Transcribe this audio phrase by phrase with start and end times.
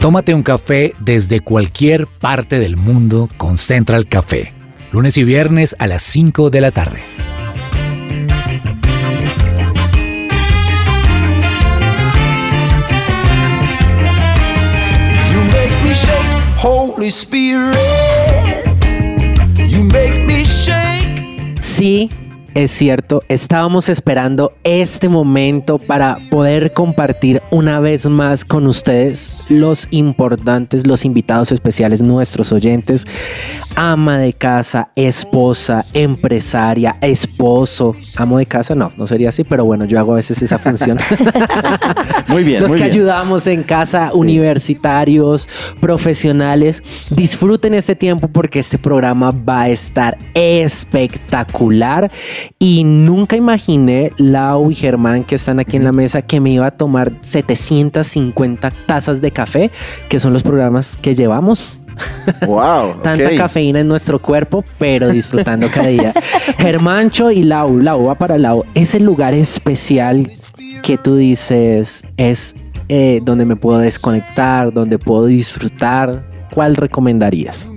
[0.00, 4.54] Tómate un café desde cualquier parte del mundo con Central Café.
[4.92, 7.00] Lunes y viernes a las 5 de la tarde.
[15.32, 17.76] You make me shake, Holy Spirit.
[19.66, 21.60] You make me shake.
[21.60, 22.08] Sí,
[22.54, 29.86] es cierto, estábamos esperando este momento para poder compartir una vez más con ustedes los
[29.90, 33.06] importantes, los invitados especiales, nuestros oyentes,
[33.76, 39.84] ama de casa, esposa, empresaria, esposo, amo de casa, no, no sería así, pero bueno,
[39.84, 40.98] yo hago a veces esa función.
[42.28, 42.96] Muy bien, Los muy que bien.
[42.96, 45.48] ayudamos en casa, universitarios,
[45.80, 52.10] profesionales, disfruten este tiempo porque este programa va a estar espectacular.
[52.58, 56.66] Y nunca imaginé, Lau y Germán, que están aquí en la mesa, que me iba
[56.66, 59.70] a tomar 750 tazas de café,
[60.08, 61.78] que son los programas que llevamos.
[62.46, 62.94] Wow.
[63.02, 66.12] Tanta cafeína en nuestro cuerpo, pero disfrutando cada día.
[66.58, 68.64] Germancho y Lau, Lau, va para Lau.
[68.74, 70.30] Ese lugar especial
[70.82, 72.54] que tú dices es
[72.88, 76.24] eh, donde me puedo desconectar, donde puedo disfrutar.
[76.54, 77.68] ¿Cuál recomendarías?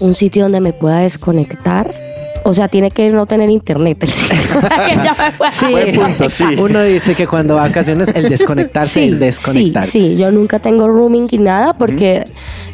[0.00, 2.07] Un sitio donde me pueda desconectar.
[2.48, 4.36] O sea, tiene que no tener internet el sitio.
[4.86, 6.44] Que ya me pueda- Buen punto, sí.
[6.58, 9.84] Uno dice que cuando va a vacaciones el desconectarse es desconectar.
[9.84, 12.24] Sí, sí, yo nunca tengo rooming ni nada porque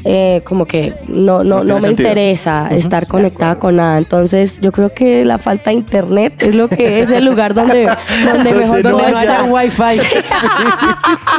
[0.05, 2.09] eh, como que no, no, No no, me sentido.
[2.09, 3.99] interesa estar conectada con nada.
[3.99, 7.91] Entonces yo creo que la falta de internet es lo que es el lugar donde,
[8.33, 9.83] donde mejor no Donde no haya- haya wifi.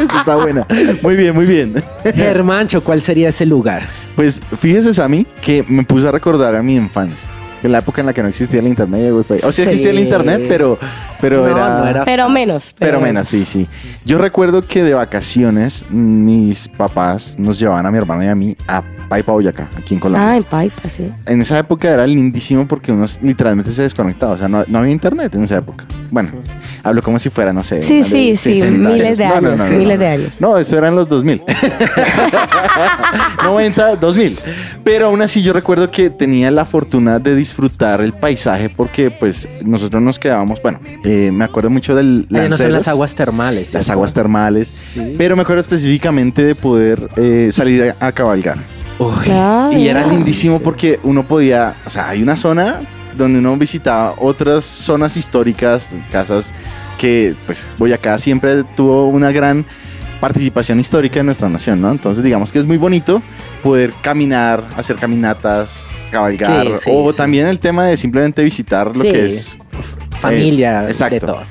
[0.03, 0.67] Eso está buena.
[1.02, 1.81] Muy bien, muy bien.
[2.03, 3.83] Germancho, ¿cuál sería ese lugar?
[4.17, 7.25] Pues fíjese, Sammy, que me puso a recordar a mi infancia.
[7.66, 9.33] En la época en la que no existía el internet y el wifi.
[9.35, 9.61] O sea, Sí.
[9.63, 10.77] existía el internet, pero,
[11.19, 11.80] pero No, era...
[11.80, 12.75] no era Pero menos.
[12.77, 13.67] Pero menos, sí, sí.
[14.05, 18.55] Yo recuerdo que de vacaciones mis papás nos llevaban a mi hermano y a mí
[18.67, 20.31] a Paipa, Boyacá, aquí en Colombia.
[20.31, 21.11] Ah, en Paipa, sí.
[21.25, 24.91] En esa época era lindísimo porque uno literalmente se desconectaba, o sea, no, no había
[24.91, 25.85] internet en esa época.
[26.12, 26.29] Bueno,
[26.84, 27.81] hablo como si fuera, no sé.
[27.84, 30.03] Sí, sí, de sí, 60 miles de No, no, años, no, no, miles no.
[30.03, 30.41] de años.
[30.41, 31.41] No, eso era en los 2000.
[33.44, 34.39] 90, 2000.
[34.84, 37.54] Pero aún así yo recuerdo que tenía la fortuna de disfrutar
[38.01, 42.27] el paisaje porque pues nosotros nos quedábamos, bueno, eh, me acuerdo mucho del...
[42.31, 43.73] Allá no son las aguas termales.
[43.73, 44.67] Las aguas termales.
[44.67, 45.16] Sí.
[45.17, 48.57] Pero me acuerdo específicamente de poder eh, salir a, a cabalgar.
[48.99, 49.25] Uy,
[49.77, 52.81] Y era lindísimo porque uno podía, o sea, hay una zona
[53.17, 56.53] donde uno visitaba otras zonas históricas, casas
[56.97, 59.65] que pues Boyacá siempre tuvo una gran
[60.19, 61.91] participación histórica en nuestra nación, ¿no?
[61.91, 63.21] Entonces digamos que es muy bonito
[63.63, 67.17] poder caminar, hacer caminatas, cabalgar, Sí, sí, o sí.
[67.17, 69.11] también el tema de simplemente visitar lo Sí.
[69.11, 69.57] que es
[70.19, 71.25] familia, Eh, de exacto.
[71.27, 71.41] todo.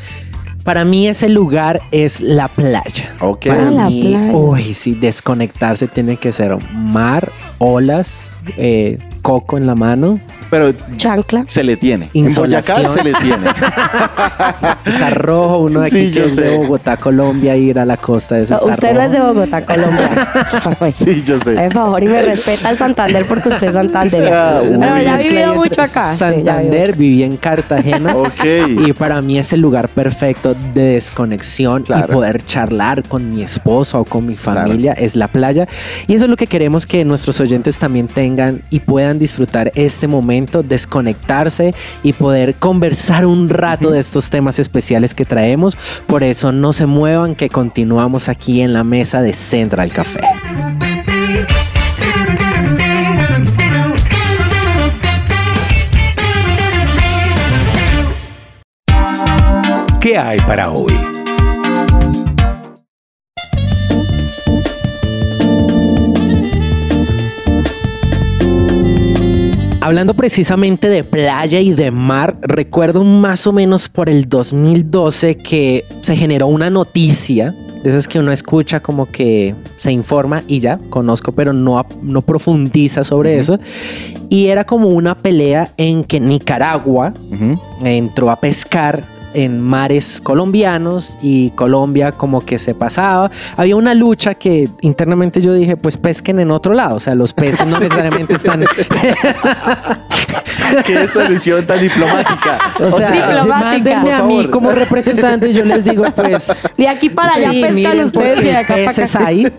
[0.65, 3.15] Para mí ese lugar es la playa.
[3.21, 3.47] Ok.
[3.49, 4.33] Para Ah, la mí, playa.
[4.33, 10.19] uy, sí, desconectarse tiene que ser mar, olas, eh, coco en la mano,
[10.55, 11.45] Pero Chancla.
[11.49, 12.11] se le tiene.
[12.15, 12.77] En Insolación.
[12.83, 13.47] Boyacá se le tiene.
[14.85, 16.57] está rojo, uno de aquí Sí, que es de sé.
[16.57, 19.35] Bogotá, Colombia, ir a la costa de eso está Usted no es de rojo.
[19.35, 20.29] Bogotá, Colombia.
[20.91, 21.55] sí, yo sé.
[21.55, 24.33] Por favor, y me respeta el Santander porque usted es Santander.
[24.33, 24.77] Ah, uy.
[24.79, 26.13] Pero ya que vivido mucho acá.
[26.13, 28.15] Sí, Santander, viví en Cartagena.
[28.25, 28.45] Ok.
[28.87, 32.13] Y para mí es el lugar perfecto de desconexión Claro.
[32.13, 35.67] y poder charlar con mi esposa o con mi familia es la playa.
[36.07, 40.07] Y eso es lo que queremos que nuestros oyentes también tengan y puedan disfrutar este
[40.07, 45.77] momento, desconectarse y poder conversar un rato de estos temas especiales que traemos.
[46.07, 50.21] Por eso no se muevan que continuamos aquí en la mesa de Central Café.
[60.01, 61.14] ¿Qué hay para hoy?
[69.85, 75.85] Hablando precisamente de playa y de mar, recuerdo más o menos por el 2012 que
[76.01, 77.53] se generó una noticia,
[77.83, 82.23] de esas que uno escucha como que se informa y ya, conozco, pero no, no
[82.23, 83.61] profundiza sobre eso.
[84.31, 87.13] Y era como una pelea en que Nicaragua
[87.85, 93.31] entró a pescar en mares colombianos y Colombia como que se pasaba.
[93.57, 96.97] Había una lucha que internamente yo dije, pues pesquen en otro lado.
[96.97, 98.65] O sea, los peces no necesariamente están...
[100.85, 102.59] Qué solución tan diplomática.
[102.81, 103.61] O sea, Diplomática.
[103.61, 106.69] mándenme a mí como representante y yo les digo, pues...
[106.77, 109.27] De aquí para allá sí, pescan ustedes y de acá para peces acá.
[109.27, 109.53] hay.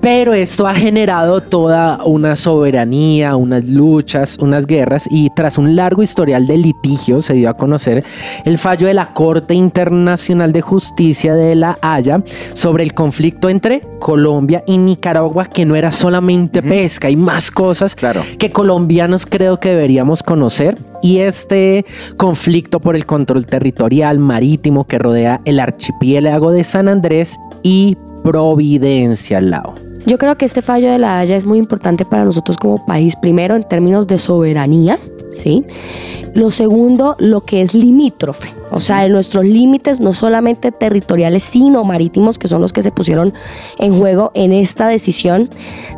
[0.00, 6.02] Pero esto ha generado toda una soberanía, unas luchas, unas guerras y tras un largo
[6.02, 8.02] historial de litigio se dio a conocer
[8.46, 12.22] el fallo de la Corte Internacional de Justicia de La Haya
[12.54, 17.94] sobre el conflicto entre Colombia y Nicaragua que no era solamente pesca, hay más cosas
[17.94, 18.22] Claro.
[18.38, 21.84] que colombianos creo que deberíamos conocer y este
[22.16, 29.38] conflicto por el control territorial marítimo que rodea el archipiélago de San Andrés y Providencia
[29.38, 29.89] al lado.
[30.06, 33.14] Yo creo que este fallo de la Haya es muy importante para nosotros como país,
[33.16, 34.98] primero en términos de soberanía,
[35.32, 35.64] ¿sí?
[36.34, 41.82] Lo segundo, lo que es limítrofe, o sea, de nuestros límites no solamente territoriales, sino
[41.82, 43.34] marítimos, que son los que se pusieron
[43.78, 45.50] en juego en esta decisión.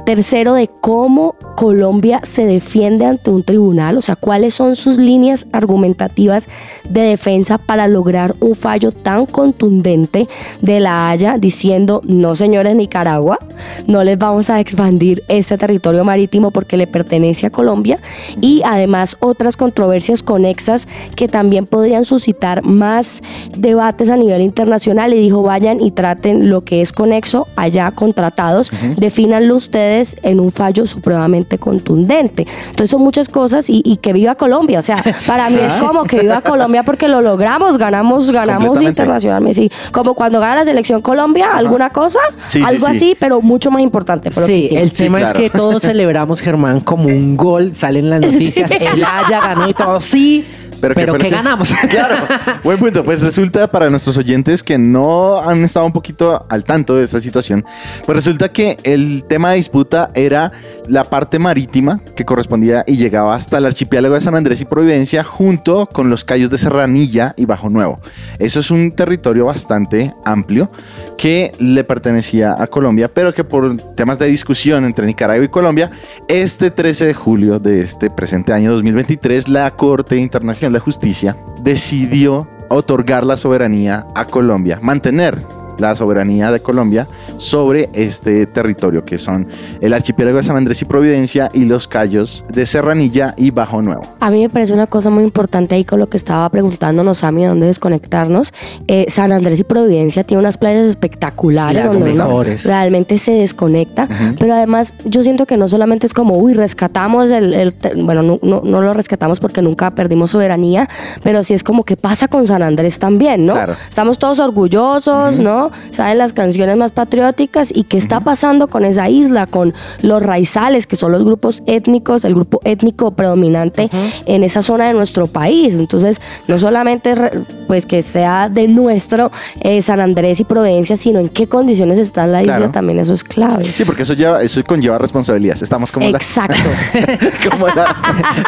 [0.07, 5.47] Tercero, de cómo Colombia se defiende ante un tribunal, o sea, cuáles son sus líneas
[5.53, 6.49] argumentativas
[6.89, 10.29] de defensa para lograr un fallo tan contundente
[10.61, 13.39] de la Haya diciendo, no señores Nicaragua,
[13.87, 17.99] no les vamos a expandir este territorio marítimo porque le pertenece a Colombia
[18.41, 20.87] y además otras controversias conexas
[21.17, 23.23] que también podrían suscitar más
[23.57, 28.71] debates a nivel internacional y dijo vayan y traten lo que es conexo allá contratados,
[28.97, 32.47] defínanlo ustedes en un fallo supremamente contundente.
[32.71, 36.05] Entonces son muchas cosas y, y que viva Colombia, o sea, para mí es como
[36.05, 41.01] que viva Colombia porque lo logramos, ganamos, ganamos internacionalmente, sí, como cuando gana la selección
[41.03, 42.93] Colombia, alguna cosa, Sí, sí, algo sí.
[42.97, 44.31] así, pero mucho más importante.
[44.31, 45.39] fue lo que Sí, el Sí, tema claro.
[45.39, 48.85] es que todos celebramos Germán como un gol, salen las noticias, Sí.
[48.95, 50.47] el Haya ganó y todo, sí,
[50.83, 51.73] pero, ¿qué que que- ganamos.
[51.89, 52.17] Claro,
[52.65, 53.05] buen punto.
[53.05, 57.21] Pues resulta para nuestros oyentes que no han estado un poquito al tanto de esta
[57.21, 57.65] situación,
[58.05, 60.53] pues resulta que el tema de disputa era
[60.89, 65.23] la parte marítima que correspondía y llegaba hasta el archipiélago de San Andrés y Providencia
[65.25, 68.01] junto con los cayos de Serranilla y Bajo Nuevo.
[68.39, 70.71] Eso es un territorio bastante amplio
[71.19, 75.91] que le pertenecía a Colombia, pero que por temas de discusión entre Nicaragua y Colombia,
[76.29, 82.49] este 13 de julio de este presente año 2023, la Corte Internacional de Justicia decidió
[82.69, 85.45] otorgar la soberanía a Colombia, mantener
[85.79, 87.07] la soberanía de Colombia
[87.39, 89.47] sobre este territorio que son
[89.81, 94.03] el archipiélago de San Andrés y Providencia y los cayos de Serranilla y Bajo Nuevo.
[94.21, 97.33] A mí me parece una cosa muy importante ahí con lo que estaba preguntándonos a
[97.33, 98.53] mí, dónde desconectarnos.
[98.87, 104.09] Eh, San Andrés y Providencia tiene unas playas espectaculares Las donde uno realmente se desconecta.
[104.39, 107.75] Pero además, yo siento que no solamente es como, uy, rescatamos el.
[107.97, 110.89] bueno, no, no, no lo rescatamos porque nunca perdimos soberanía,
[111.23, 113.55] pero sí es como que pasa con San Andrés también, ¿no?
[113.55, 113.75] Claro.
[113.89, 115.62] Estamos todos orgullosos, ¿no?
[115.93, 120.87] Saben las canciones más patrióticas y qué está pasando con esa isla, con los raizales,
[120.87, 123.91] que son los grupos étnicos, el grupo étnico predominante
[124.27, 125.75] en esa zona de nuestro país.
[125.75, 127.33] Entonces, no solamente re-
[127.67, 129.31] pues que sea de nuestro
[129.61, 132.73] eh, San Andrés y Providencia, sino en qué condiciones está la isla, Claro.
[132.73, 133.65] también eso es clave.
[133.73, 135.63] Sí, porque eso, lleva, eso conlleva responsabilidades.
[135.63, 136.55] Estamos como la- Exacto.
[137.51, 137.97] como, la-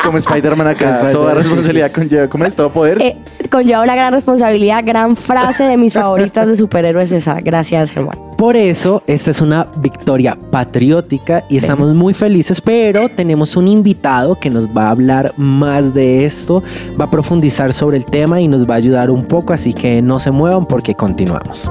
[0.05, 1.11] como Spider-Man acá.
[1.13, 2.29] Toda responsabilidad conlleva.
[2.29, 2.55] ¿Cómo es?
[2.55, 3.01] Todo poder.
[3.01, 3.17] Eh,
[3.55, 7.41] conlleva una gran responsabilidad, gran frase de mis favoritas de superhéroes esa.
[7.41, 8.19] Gracias, Germán.
[8.37, 14.37] Por eso, esta es una victoria patriótica y estamos muy felices, pero tenemos un invitado
[14.41, 16.65] que nos va a hablar más de esto,
[17.01, 20.03] va a profundizar sobre el tema y nos va a ayudar un poco, así que
[20.03, 21.71] no se muevan porque continuamos.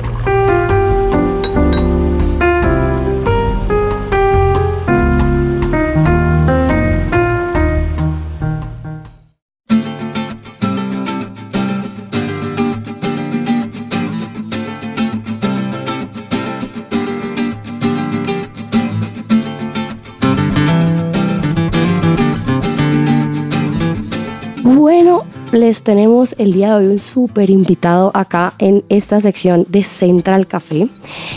[25.53, 30.47] Les tenemos el día de hoy un súper invitado acá en esta sección de Central
[30.47, 30.87] Café.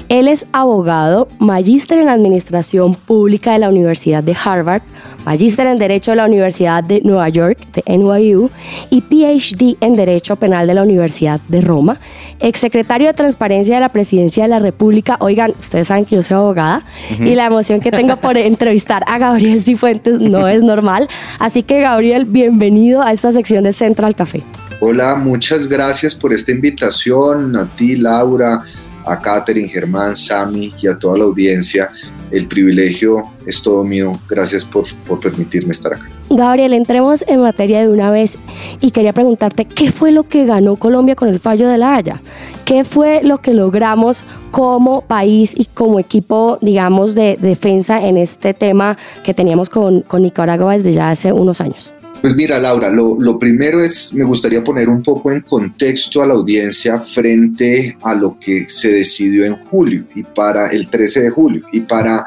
[0.09, 4.83] Él es abogado, magíster en Administración Pública de la Universidad de Harvard,
[5.25, 8.51] magíster en Derecho de la Universidad de Nueva York, de NYU,
[8.91, 11.99] y PhD en Derecho Penal de la Universidad de Roma,
[12.41, 15.17] exsecretario de Transparencia de la Presidencia de la República.
[15.21, 16.83] Oigan, ustedes saben que yo soy abogada
[17.19, 21.09] y la emoción que tengo por entrevistar a Gabriel Cifuentes no es normal.
[21.39, 24.43] Así que, Gabriel, bienvenido a esta sección de Central Café.
[24.81, 28.63] Hola, muchas gracias por esta invitación, a ti, Laura,
[29.07, 31.91] a Catherine, Germán, Sami y a toda la audiencia.
[32.31, 34.13] El privilegio es todo mío.
[34.29, 36.09] Gracias por, por permitirme estar acá.
[36.31, 38.39] Gabriel, entremos en materia de una vez
[38.81, 42.21] y quería preguntarte qué fue lo que ganó Colombia con el fallo de la Haya.
[42.65, 48.53] ¿Qué fue lo que logramos como país y como equipo, digamos, de defensa en este
[48.55, 51.93] tema que teníamos con, con Nicaragua desde ya hace unos años?
[52.21, 56.35] Pues mira, Laura, lo, primero es, me gustaría poner un poco en contexto a la
[56.35, 61.63] audiencia frente a lo que se decidió en julio y para el 13 de julio.
[61.71, 62.25] Y para,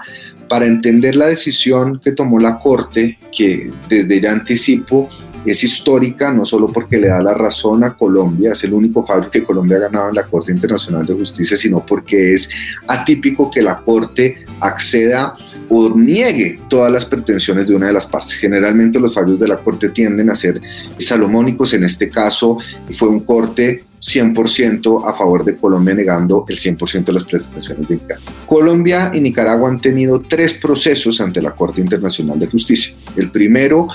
[0.48, 5.10] para entender la decisión que tomó la Corte, que desde ya anticipo
[5.46, 9.32] es histórica, no solo porque le da la razón a Colombia, es el único fallo
[9.32, 12.50] que Colombia ha ganado en la Corte Internacional de Justicia, sino porque es
[12.88, 15.36] atípico que la Corte acceda
[15.70, 18.34] o niegue todas las pretensiones de una de las partes.
[18.34, 20.62] Generalmente los fallos de la Corte tienden a ser
[20.98, 22.58] salomónicos, en este caso
[22.92, 27.96] fue un corte 100% a favor de Colombia, negando el 100% de las pretensiones de
[27.96, 28.32] Nicaragua.
[28.46, 32.94] Colombia y Nicaragua han tenido tres procesos ante la Corte Internacional de Justicia.
[33.16, 33.88] El primero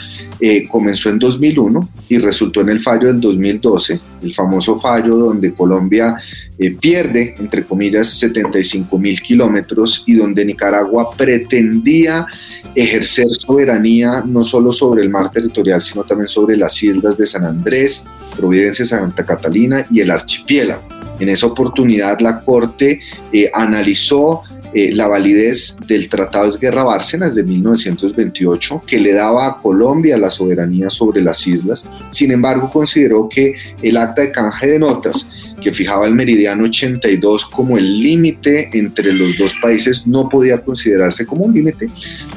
[0.45, 5.55] eh, comenzó en 2001 y resultó en el fallo del 2012, el famoso fallo donde
[5.55, 6.17] Colombia
[6.59, 12.27] eh, pierde, entre comillas, 75 mil kilómetros y donde Nicaragua pretendía
[12.75, 17.45] ejercer soberanía no solo sobre el mar territorial, sino también sobre las islas de San
[17.45, 18.05] Andrés,
[18.37, 20.83] Providencia, Santa Catalina y el archipiélago.
[21.21, 23.01] En esa oportunidad la Corte
[23.33, 24.43] eh, analizó
[24.75, 30.17] eh, la validez del Tratado de Guerra Bárcenas de 1928, que le daba a Colombia
[30.17, 31.87] la soberanía sobre las islas.
[32.11, 35.29] Sin embargo, consideró que el acta de canje de notas
[35.63, 41.27] que fijaba el meridiano 82 como el límite entre los dos países no podía considerarse
[41.27, 41.89] como un límite.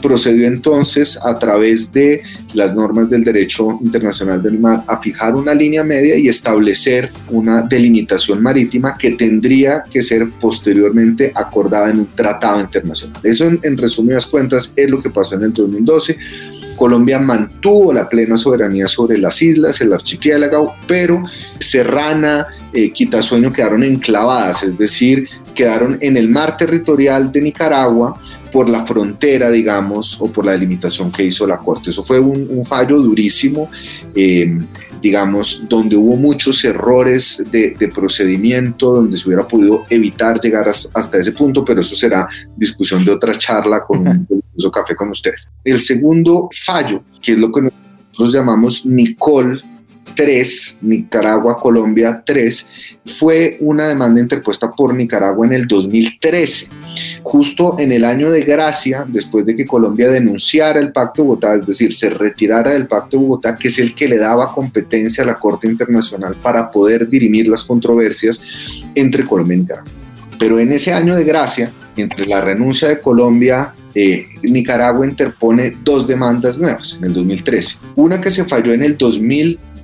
[0.01, 5.53] Procedió entonces a través de las normas del derecho internacional del mar a fijar una
[5.53, 12.08] línea media y establecer una delimitación marítima que tendría que ser posteriormente acordada en un
[12.15, 13.20] tratado internacional.
[13.24, 16.17] Eso en, resumidas cuentas es lo que pasó en el 2012
[16.75, 21.24] Colombia mantuvo la plena soberanía sobre las islas, el archipiélago, pero
[21.60, 28.20] Serrana, eh, Quitasueño quedaron enclavadas, es decir, quedaron en el mar territorial de Nicaragua
[28.51, 31.89] por la frontera, digamos, o por la delimitación que hizo la Corte.
[31.89, 33.70] Eso fue un, fallo durísimo.
[34.13, 34.60] Eh,
[35.01, 41.32] digamos, donde hubo muchos errores de, procedimiento, donde se hubiera podido evitar llegar hasta ese
[41.32, 42.27] punto, pero eso será
[42.58, 45.48] discusión de otra charla con un café con ustedes.
[45.63, 49.62] El segundo fallo, que es lo que nosotros llamamos Nicole
[50.15, 52.67] 3, Nicaragua, Colombia 3,
[53.05, 56.67] fue una demanda interpuesta por Nicaragua en el 2013,
[57.24, 61.55] justo en el año de gracia, después de que Colombia denunciara el Pacto de Bogotá,
[61.55, 65.24] es decir, se retirara del Pacto de Bogotá, que es el que le daba competencia
[65.24, 68.41] a la Corte Internacional para poder dirimir las controversias
[68.95, 69.91] entre Colombia y Nicaragua.
[70.39, 76.05] Pero en ese año de gracia, entre la renuncia de Colombia, eh, Nicaragua interpone dos
[76.05, 77.77] demandas nuevas en el 2013.
[77.95, 78.98] Una que se falló en el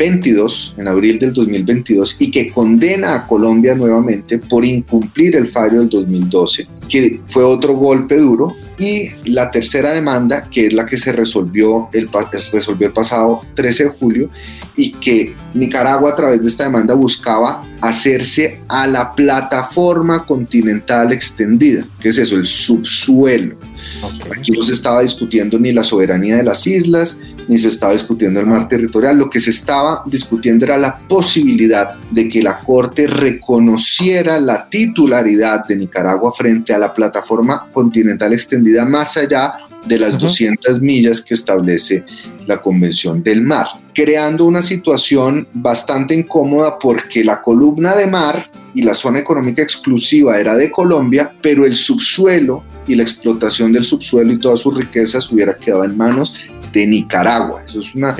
[0.01, 5.79] 2022, en abril del 2022, y que condena a Colombia nuevamente por incumplir el fallo
[5.79, 8.53] del 2012, que fue otro golpe duro.
[8.79, 12.09] Y la tercera demanda, que es la que se resolvió el,
[12.51, 14.29] resolvió el pasado 13 de julio,
[14.75, 21.85] y que Nicaragua a través de esta demanda buscaba hacerse a la plataforma continental extendida.
[21.99, 22.35] ¿Qué es eso?
[22.35, 23.55] El subsuelo.
[24.37, 28.39] Aquí no se estaba discutiendo ni la soberanía de las islas, ni se estaba discutiendo
[28.39, 29.17] el mar territorial.
[29.17, 35.65] Lo que se estaba discutiendo era la posibilidad de que la Corte reconociera la titularidad
[35.65, 39.55] de Nicaragua frente a la plataforma continental extendida más allá
[39.85, 42.05] de las 200 millas que establece
[42.45, 48.83] la Convención del Mar, creando una situación bastante incómoda porque la columna de mar y
[48.83, 54.33] la zona económica exclusiva era de Colombia, pero el subsuelo y la explotación del subsuelo
[54.33, 56.33] y todas sus riquezas hubiera quedado en manos
[56.73, 57.63] de Nicaragua.
[57.65, 58.15] Eso es una,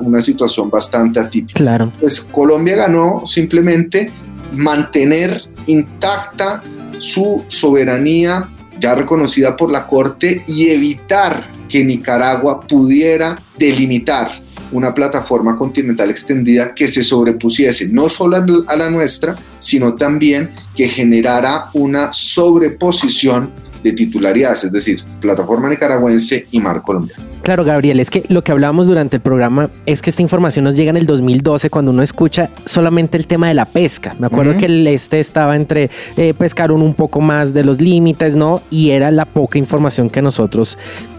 [0.00, 1.58] una, situación bastante atípica.
[1.58, 1.92] Claro.
[2.00, 4.10] Pues Colombia ganó simplemente
[4.52, 6.62] mantener intacta
[6.98, 8.48] su soberanía
[8.78, 14.30] ya reconocida por la Corte y evitar que Nicaragua pudiera delimitar
[14.72, 20.88] una plataforma continental extendida que se sobrepusiese no solo a la nuestra, sino también que
[20.88, 23.50] generara una sobreposición
[23.82, 27.22] de titularidades, es decir, plataforma nicaragüense y mar colombiano.
[27.42, 30.76] Claro, Gabriel, es que lo que hablamos durante el programa es que esta información nos
[30.76, 34.16] llega en el 2012 cuando uno escucha solamente el tema de la pesca.
[34.18, 38.34] Me acuerdo que el este estaba entre eh, pescar un poco más de los límites,
[38.34, 38.62] ¿no?
[38.70, 40.76] Y era la poca información que nosotros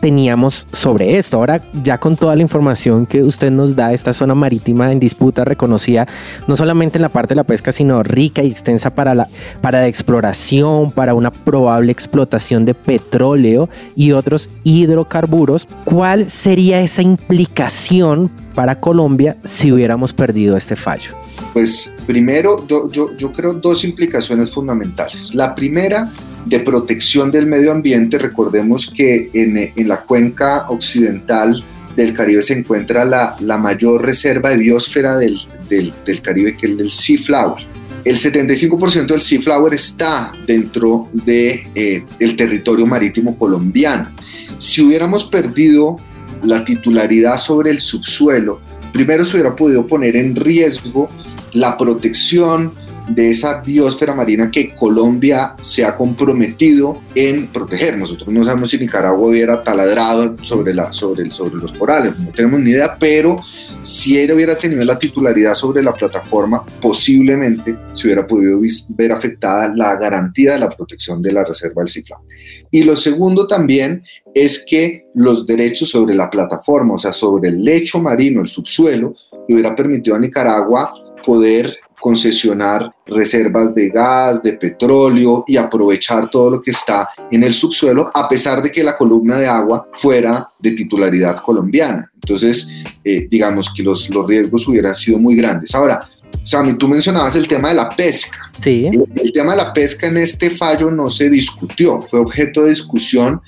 [0.07, 1.35] teníamos sobre esto.
[1.35, 5.43] Ahora ya con toda la información que usted nos da, esta zona marítima en disputa
[5.43, 6.07] reconocida
[6.47, 9.27] no solamente en la parte de la pesca, sino rica y extensa para la,
[9.59, 17.01] para la exploración, para una probable explotación de petróleo y otros hidrocarburos, ¿cuál sería esa
[17.01, 21.11] implicación para Colombia si hubiéramos perdido este fallo?
[21.51, 25.35] Pues primero, yo, yo, yo creo dos implicaciones fundamentales.
[25.35, 26.09] La primera,
[26.47, 31.63] de protección del medio ambiente, recordemos que en, en la cuenca occidental
[31.97, 36.79] del Caribe se encuentra la, la mayor reserva de biosfera del, del, Caribe, que es
[36.79, 37.63] el Sea Flower.
[38.05, 44.09] El 75% del Sea Flower está dentro del de, eh, territorio marítimo colombiano.
[44.57, 45.97] Si hubiéramos perdido
[46.43, 48.61] la titularidad sobre el subsuelo,
[48.93, 51.09] primero se hubiera podido poner en riesgo
[51.53, 52.73] la protección
[53.07, 57.97] de esa biosfera marina que Colombia se ha comprometido en proteger.
[57.97, 62.59] Nosotros no sabemos si Nicaragua hubiera taladrado sobre, la, sobre, sobre los corales, no tenemos
[62.59, 63.37] ni idea, pero
[63.81, 68.59] si él hubiera tenido la titularidad sobre la plataforma, posiblemente se hubiera podido
[68.89, 72.23] ver afectada la garantía de la protección de la reserva del cifrado.
[72.71, 77.63] Y lo segundo también es que los derechos sobre la plataforma, o sea, sobre el
[77.63, 79.13] lecho marino, el subsuelo,
[79.47, 80.91] le hubiera permitido a Nicaragua
[81.25, 87.53] poder concesionar reservas de gas, de petróleo y aprovechar todo lo que está en el
[87.53, 92.11] subsuelo, a pesar de que la columna de agua fuera de titularidad colombiana.
[92.13, 92.67] Entonces,
[93.03, 95.73] eh, digamos que los, los riesgos hubieran sido muy grandes.
[95.73, 95.99] Ahora,
[96.43, 98.37] Sami, tú mencionabas el tema de la pesca.
[98.61, 98.85] Sí.
[98.85, 102.69] El, el, tema de la pesca en este fallo no se discutió, fue objeto de
[102.69, 103.41] discusión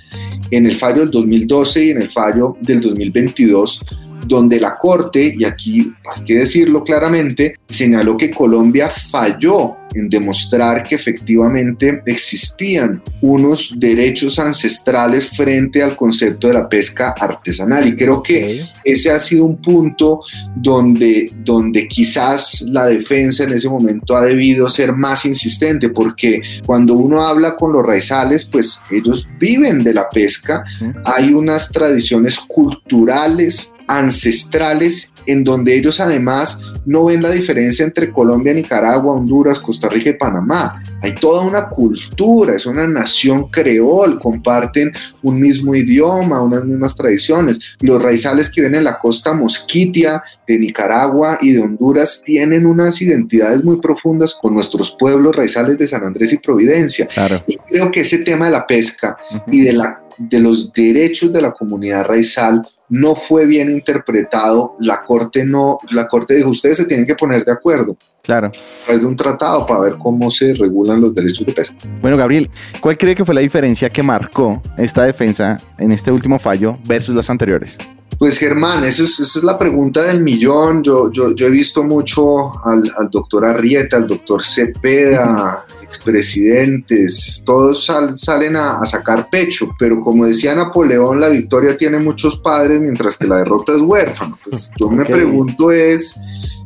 [0.51, 3.81] en el fallo del 2012 y en el fallo del 2022
[4.27, 10.83] donde la Corte, y aquí hay que decirlo claramente, señaló que Colombia falló en demostrar
[10.83, 17.88] que efectivamente existían unos derechos ancestrales frente al concepto de la pesca artesanal.
[17.88, 20.21] Y creo que ese ha sido un punto
[20.55, 26.93] donde, donde quizás la defensa en ese momento ha debido ser más insistente, porque cuando
[26.95, 30.63] uno habla con los raizales, pues ellos viven de la pesca,
[31.05, 38.53] hay unas tradiciones culturales ancestrales en donde ellos además no ven la diferencia entre Colombia,
[38.53, 40.81] Nicaragua, Honduras, Costa Rica y Panamá.
[41.01, 44.91] Hay toda una cultura, es una nación creol, comparten
[45.24, 47.60] un mismo idioma, unas mismas tradiciones.
[47.81, 53.02] Los raizales que viven en la costa mosquitia de Nicaragua y de Honduras tienen unas
[53.02, 57.08] identidades muy profundas con nuestros pueblos raizales de San Andrés y Providencia.
[57.08, 57.43] Claro.
[57.47, 59.43] Y creo que ese tema de la pesca uh -huh.
[59.52, 65.04] y de, la, de los derechos de la comunidad raizal no fue bien interpretado, la
[65.04, 67.95] corte no, la corte dijo, ustedes se tienen que poner de acuerdo.
[68.29, 68.51] Claro.
[68.87, 71.75] Es de un tratado para ver cómo se regulan los derechos de pesca.
[71.99, 72.47] Bueno, Gabriel,
[72.79, 77.15] ¿cuál cree que fue la diferencia que marcó esta defensa en este último fallo versus
[77.15, 77.79] las anteriores?
[78.19, 80.83] Pues Germán, eso es, eso es la pregunta del millón.
[80.83, 87.83] Yo, yo, yo he visto mucho al, al, doctor Arrieta, al doctor Cepeda, expresidentes, todos
[87.83, 92.79] sal, salen a, a, sacar pecho, pero como decía Napoleón, la victoria tiene muchos padres
[92.79, 94.37] mientras que la derrota es huérfano.
[94.43, 96.15] Pues yo me pregunto es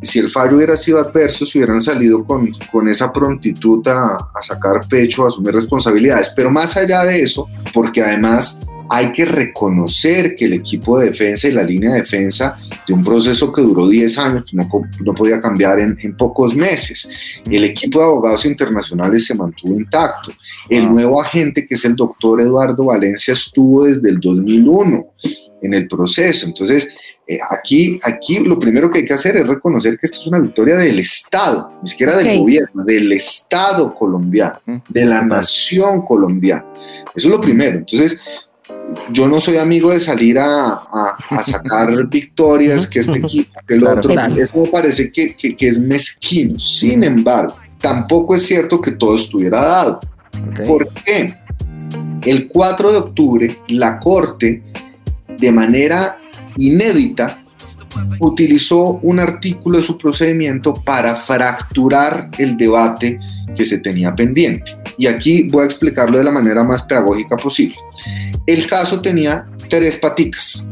[0.03, 4.41] si el fallo hubiera sido adverso, si hubieran salido con, con esa prontitud a, a
[4.41, 6.31] sacar pecho, a asumir responsabilidades.
[6.35, 11.47] Pero más allá de eso, porque además hay que reconocer que el equipo de defensa
[11.47, 14.67] y la línea de defensa de un proceso que duró 10 años no,
[15.03, 17.07] no podía cambiar en, en, pocos meses.
[17.49, 20.31] El equipo de abogados internacionales se mantuvo intacto.
[20.69, 25.05] El nuevo agente, que es el doctor Eduardo Valencia, estuvo desde el 2001
[25.63, 26.45] en el proceso.
[26.45, 26.89] Entonces,
[27.25, 30.39] eh, aquí, aquí lo primero que hay que hacer es reconocer que esta es una
[30.39, 32.39] victoria del Estado, ni siquiera del okay.
[32.39, 36.65] gobierno, del Estado colombiano, de la nación colombiana.
[37.15, 37.77] Eso es lo primero.
[37.77, 38.19] Entonces,
[39.11, 43.75] yo no soy amigo de salir a, a, a sacar victorias, que este equipo, que
[43.75, 44.11] el claro, otro.
[44.11, 44.35] Claro.
[44.35, 46.59] Eso me parece que, que, que, es mezquino.
[46.59, 49.99] Sin embargo, tampoco es cierto que todo estuviera dado.
[50.51, 50.65] Okay.
[50.65, 51.33] ¿Por qué?
[52.25, 54.63] El 4 de octubre, la Corte,
[55.37, 56.19] de manera
[56.55, 57.42] inédita,
[58.19, 63.19] utilizó un artículo de su procedimiento para fracturar el debate
[63.55, 64.77] que se tenía pendiente.
[64.97, 67.75] Y aquí voy a explicarlo de la manera más pedagógica posible.
[68.45, 70.65] El caso tenía tres paticas.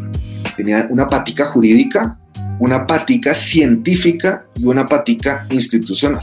[0.58, 2.18] Tenía una patica jurídica,
[2.60, 6.22] una patica científica y una patica institucional.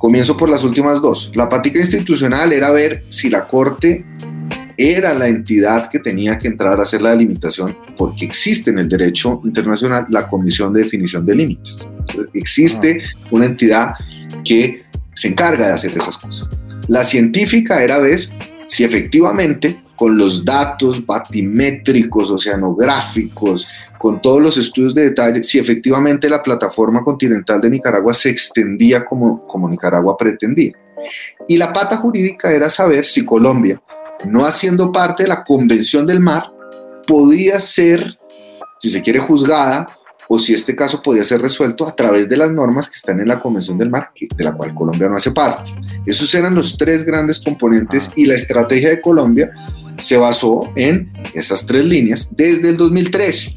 [0.00, 1.30] Comienzo por las últimas dos.
[1.34, 4.04] La patica institucional era ver si la Corte
[4.80, 8.88] era la entidad que tenía que entrar a hacer la delimitación, porque existe en el
[8.88, 11.86] derecho internacional la Comisión de Definición de Límites.
[12.32, 13.92] Existe una entidad
[14.42, 16.48] que se encarga de hacer esas cosas.
[16.88, 18.20] La científica era ver
[18.64, 26.26] si efectivamente con los datos batimétricos, oceanográficos, con todos los estudios de detalle, si efectivamente
[26.30, 30.72] la plataforma continental de Nicaragua se extendía como, como Nicaragua pretendía.
[31.46, 33.78] Y la pata jurídica era saber si Colombia,
[34.24, 36.52] no haciendo parte de la Convención del Mar,
[37.06, 38.18] podía ser,
[38.78, 39.88] si se quiere, juzgada
[40.28, 43.26] o si este caso podía ser resuelto a través de las normas que están en
[43.26, 45.72] la Convención del Mar, de la cual Colombia no hace parte.
[46.06, 49.50] Esos eran los tres grandes componentes y la estrategia de Colombia
[49.98, 53.56] se basó en esas tres líneas desde el 2013.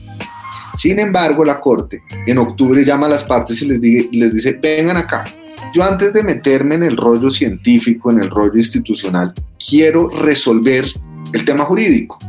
[0.74, 3.80] Sin embargo, la Corte en octubre llama a las partes y les,
[4.12, 5.26] les dice, vengan acá,
[5.74, 10.86] yo antes de meterme en el rollo científico, en el rollo institucional, quiero resolver
[11.34, 12.20] el tema jurídico.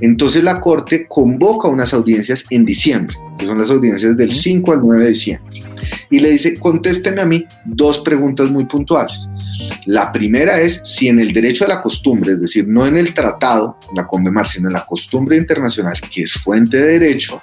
[0.00, 4.80] Entonces la Corte convoca unas audiencias en diciembre, que son las audiencias del 5 al
[4.80, 5.60] 9 de diciembre,
[6.10, 9.28] y le dice, contésteme a mí dos preguntas muy puntuales.
[9.86, 13.14] La primera es si en el derecho a la costumbre, es decir, no en el
[13.14, 17.40] tratado, la CONVEMAR, sino en la costumbre internacional, que es fuente de derecho,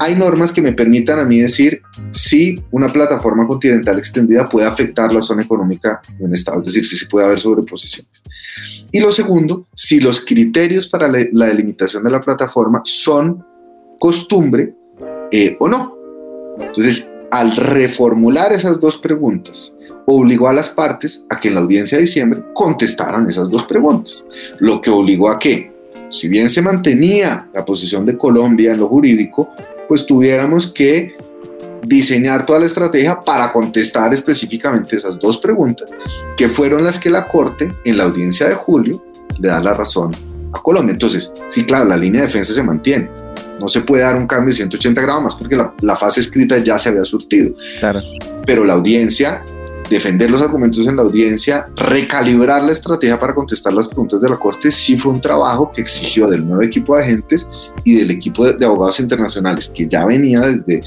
[0.00, 5.12] hay normas que me permitan a mí decir si una plataforma continental extendida puede afectar
[5.12, 8.22] la zona económica de un Estado, es decir, si puede haber sobreposiciones.
[8.90, 13.44] Y lo segundo, si los criterios para la delimitación de la plataforma son
[13.98, 14.74] costumbre
[15.30, 15.94] eh, o no.
[16.58, 19.74] Entonces, al reformular esas dos preguntas,
[20.06, 24.24] obligó a las partes a que en la audiencia de diciembre contestaran esas dos preguntas,
[24.60, 25.70] lo que obligó a que,
[26.08, 29.50] si bien se mantenía la posición de Colombia en lo jurídico,
[29.90, 31.16] pues tuviéramos que
[31.84, 35.90] diseñar toda la estrategia para contestar específicamente esas dos preguntas,
[36.36, 39.04] que fueron las que la Corte en la audiencia de julio
[39.40, 40.14] le da la razón
[40.52, 40.92] a Colombia.
[40.92, 43.10] Entonces, sí, claro, la línea de defensa se mantiene.
[43.58, 46.56] No se puede dar un cambio de 180 grados más porque la, la fase escrita
[46.58, 47.56] ya se había surtido.
[47.80, 47.98] Claro.
[48.46, 49.42] Pero la audiencia
[49.90, 54.36] defender los argumentos en la audiencia, recalibrar la estrategia para contestar las preguntas de la
[54.36, 57.46] Corte, sí fue un trabajo que exigió del nuevo equipo de agentes
[57.84, 60.80] y del equipo de, abogados internacionales que ya venía desde,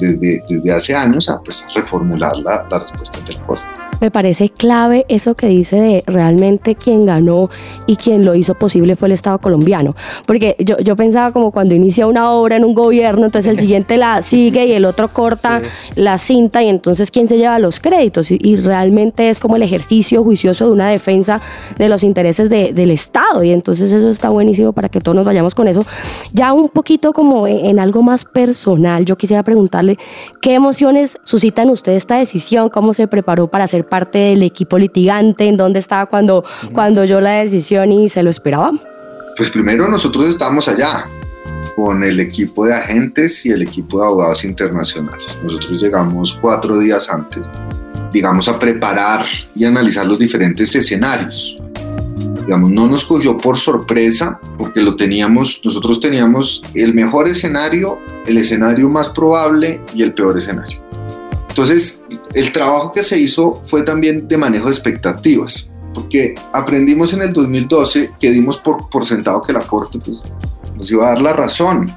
[0.00, 4.50] desde, desde hace años a pues, reformular la, la respuesta de la Corte me parece
[4.50, 7.50] clave eso que dice de realmente quien ganó
[7.86, 9.94] y quien lo hizo posible fue el Estado colombiano.
[10.26, 13.96] Porque yo, yo pensaba como cuando inicia una obra en un gobierno, entonces el siguiente
[13.96, 15.62] la sigue y el otro corta
[15.94, 18.30] la cinta y entonces quién se lleva los créditos.
[18.30, 21.40] Y, realmente es como el ejercicio juicioso de una defensa
[21.76, 23.42] de los intereses del Estado.
[23.44, 25.84] Y entonces eso está buenísimo para que todos nos vayamos con eso.
[26.32, 29.98] Ya un poquito como en, algo más personal, yo quisiera preguntarle
[30.42, 35.48] qué emociones suscitan usted esta decisión, cómo se preparó para ser parte del equipo litigante?
[35.48, 38.72] ¿En dónde estaba cuando, cuando yo la decisión y se lo esperaba?
[39.36, 41.04] Pues primero nosotros estábamos allá
[41.76, 45.38] con el equipo de agentes y el equipo de abogados internacionales.
[45.44, 47.48] Nosotros llegamos cuatro días antes,
[48.12, 49.24] digamos, a preparar
[49.54, 51.56] y analizar los diferentes escenarios.
[52.44, 58.38] Digamos, no nos cogió por sorpresa porque lo teníamos, nosotros teníamos el mejor escenario, el
[58.38, 60.82] escenario más probable y el peor escenario.
[61.48, 62.00] Entonces,
[62.34, 67.32] el trabajo que se hizo fue también de manejo de expectativas, porque aprendimos en el
[67.32, 70.20] 2012 que dimos por, por sentado que la Corte pues,
[70.76, 71.90] nos iba a dar la razón.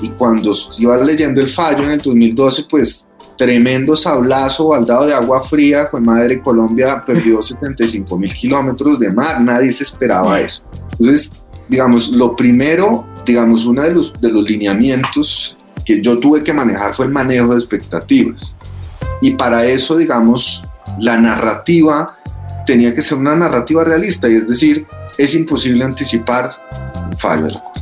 [0.00, 3.04] Y cuando iba leyendo el fallo en el 2012, pues
[3.36, 9.40] tremendo sablazo, baldado de agua fría, fue madre Colombia perdió 75 mil kilómetros de mar,
[9.40, 10.62] nadie se esperaba eso.
[10.92, 11.30] Entonces,
[11.68, 16.94] digamos, lo primero, digamos, uno de los, de los lineamientos que yo tuve que manejar
[16.94, 18.54] fue el manejo de expectativas.
[19.20, 20.64] Y para eso, digamos,
[20.98, 22.16] la narrativa
[22.66, 24.86] tenía que ser una narrativa realista, y es decir,
[25.18, 26.54] es imposible anticipar
[27.10, 27.80] un fallo de la Corte.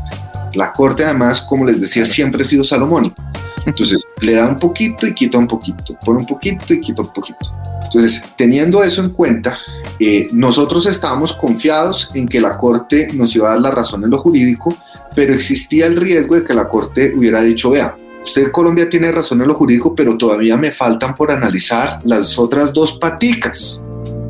[0.54, 3.22] La Corte, además, como les decía, siempre ha sido salomónica.
[3.66, 7.12] Entonces, le da un poquito y quita un poquito, pone un poquito y quita un
[7.12, 7.46] poquito.
[7.84, 9.58] Entonces, teniendo eso en cuenta,
[9.98, 14.10] eh, nosotros estábamos confiados en que la Corte nos iba a dar la razón en
[14.10, 14.76] lo jurídico,
[15.14, 17.96] pero existía el riesgo de que la Corte hubiera dicho, vea,
[18.28, 22.74] Usted Colombia tiene razón en lo jurídico, pero todavía me faltan por analizar las otras
[22.74, 23.82] dos paticas,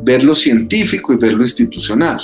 [0.03, 2.17] ver lo científico y ver lo institucional.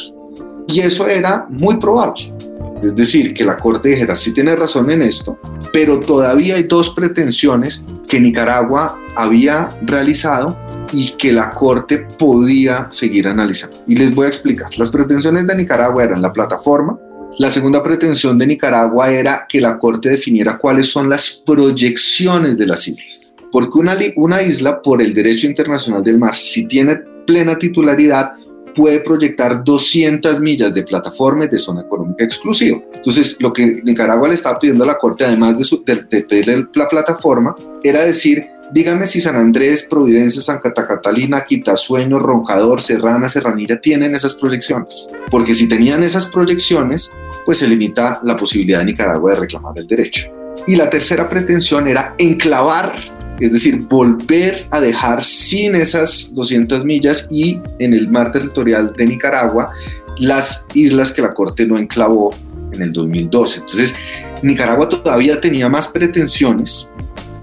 [0.70, 2.34] Y eso era muy probable.
[2.82, 5.38] Es decir, que la Corte dijera, sí tiene razón en esto,
[5.74, 10.58] pero todavía hay dos pretensiones que Nicaragua había realizado
[10.94, 13.76] y que la Corte podía seguir analizando.
[13.86, 14.70] Y les voy a explicar.
[14.78, 16.98] Las pretensiones de Nicaragua eran la plataforma,
[17.38, 22.66] la segunda pretensión de Nicaragua era que la Corte definiera cuáles son las proyecciones de
[22.66, 23.34] las islas.
[23.52, 28.34] Porque una, una isla, por el derecho internacional del mar, si tiene plena titularidad,
[28.76, 32.80] puede proyectar 200 millas de plataformas de zona económica exclusiva.
[32.94, 36.90] Entonces, lo que Nicaragua le estaba pidiendo a la Corte, además de, su, de, la
[36.90, 43.80] plataforma, era decir dígame si San Andrés, Providencia, San Cata Catalina, Quitasueño, Ronjador, Serrana, Serranilla
[43.80, 45.08] tienen esas proyecciones.
[45.30, 47.12] Porque si tenían esas proyecciones,
[47.46, 50.32] pues se limita la posibilidad de Nicaragua de reclamar el derecho.
[50.68, 52.94] Y la tercera pretensión era enclavar,
[53.40, 59.06] es decir, volver a dejar sin esas 200 millas y en el mar territorial de
[59.06, 59.74] Nicaragua
[60.18, 62.34] las islas que la Corte no enclavó
[62.72, 63.60] en el 2012.
[63.60, 63.94] Entonces,
[64.42, 66.88] Nicaragua todavía tenía más pretensiones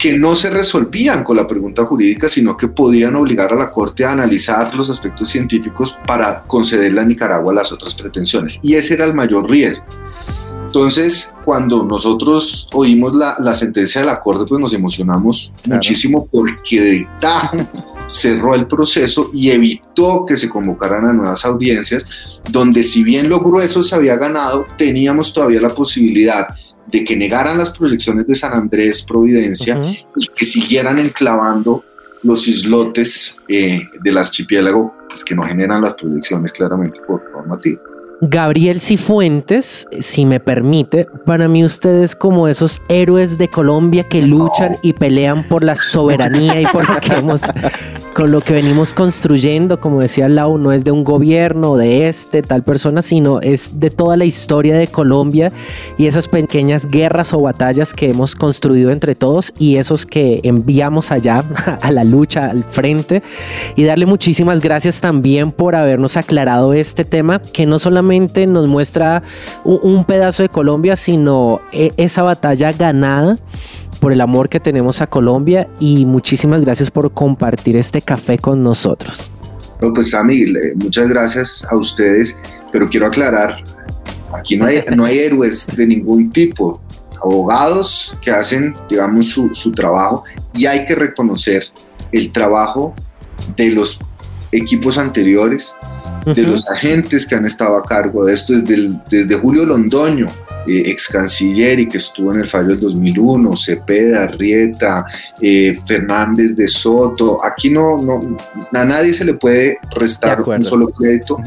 [0.02, 4.04] que no se resolvían con la pregunta jurídica, sino que podían obligar a la Corte
[4.04, 8.58] a analizar los aspectos científicos para concederle a Nicaragua las otras pretensiones.
[8.64, 9.84] Y ese era el mayor riesgo.
[10.66, 16.80] Entonces, cuando nosotros oímos la, la sentencia de la Corte, pues nos emocionamos muchísimo porque
[16.80, 17.58] de tajo
[18.08, 22.04] cerró el proceso y evitó que se convocaran a nuevas audiencias,
[22.50, 26.48] donde si bien lo grueso se había ganado, teníamos todavía la posibilidad
[26.92, 29.76] de que negaran las proyecciones de San Andrés, Providencia,
[30.16, 31.84] y que siguieran enclavando
[32.22, 37.80] los islotes eh, del archipiélago, pues, que no generan las proyecciones claramente por normativa.
[38.24, 44.76] Gabriel Cifuentes, si me permite, para mí ustedes como esos héroes de Colombia que luchan
[44.80, 47.42] y pelean por la soberanía y por lo que hemos,
[48.14, 52.42] con lo que venimos construyendo, como decía Lau, no es de un gobierno, de este,
[52.42, 55.50] tal persona, sino es de toda la historia de Colombia
[55.96, 61.10] y esas pequeñas guerras o batallas que hemos construido entre todos y esos que enviamos
[61.10, 61.44] allá
[61.80, 63.22] a la lucha, al frente.
[63.76, 69.22] Y darle muchísimas gracias también por habernos aclarado este tema que no solamente nos muestra
[69.64, 73.38] un, pedazo de Colombia, sino e, esa batalla ganada
[74.02, 78.60] por el amor que tenemos a Colombia y muchísimas gracias por compartir este café con
[78.60, 79.30] nosotros.
[79.80, 82.36] No, pues Sammy, muchas gracias a ustedes,
[82.72, 83.62] pero quiero aclarar,
[84.36, 86.82] aquí no hay, no hay héroes de ningún tipo,
[87.22, 91.62] abogados que hacen, digamos, su, su trabajo y hay que reconocer
[92.10, 92.96] el trabajo
[93.56, 94.00] de los
[94.50, 95.76] equipos anteriores,
[96.26, 100.26] de los agentes que han estado a cargo de esto desde, desde Julio Londoño,
[100.66, 105.04] eh, ex canciller y que estuvo en el fallo del 2001, Cepeda, Rieta,
[105.40, 107.44] eh, Fernández de Soto.
[107.44, 108.20] Aquí no, no,
[108.72, 111.38] a nadie se le puede restar un solo crédito.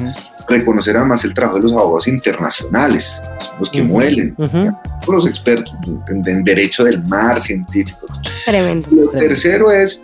[0.48, 3.20] Reconocer además el trabajo de los abogados internacionales,
[3.58, 4.36] los que muelen,
[5.08, 5.76] los expertos
[6.08, 8.12] en, derecho del mar, científicos.
[8.46, 8.88] Tremendo.
[8.92, 10.02] Lo tercero es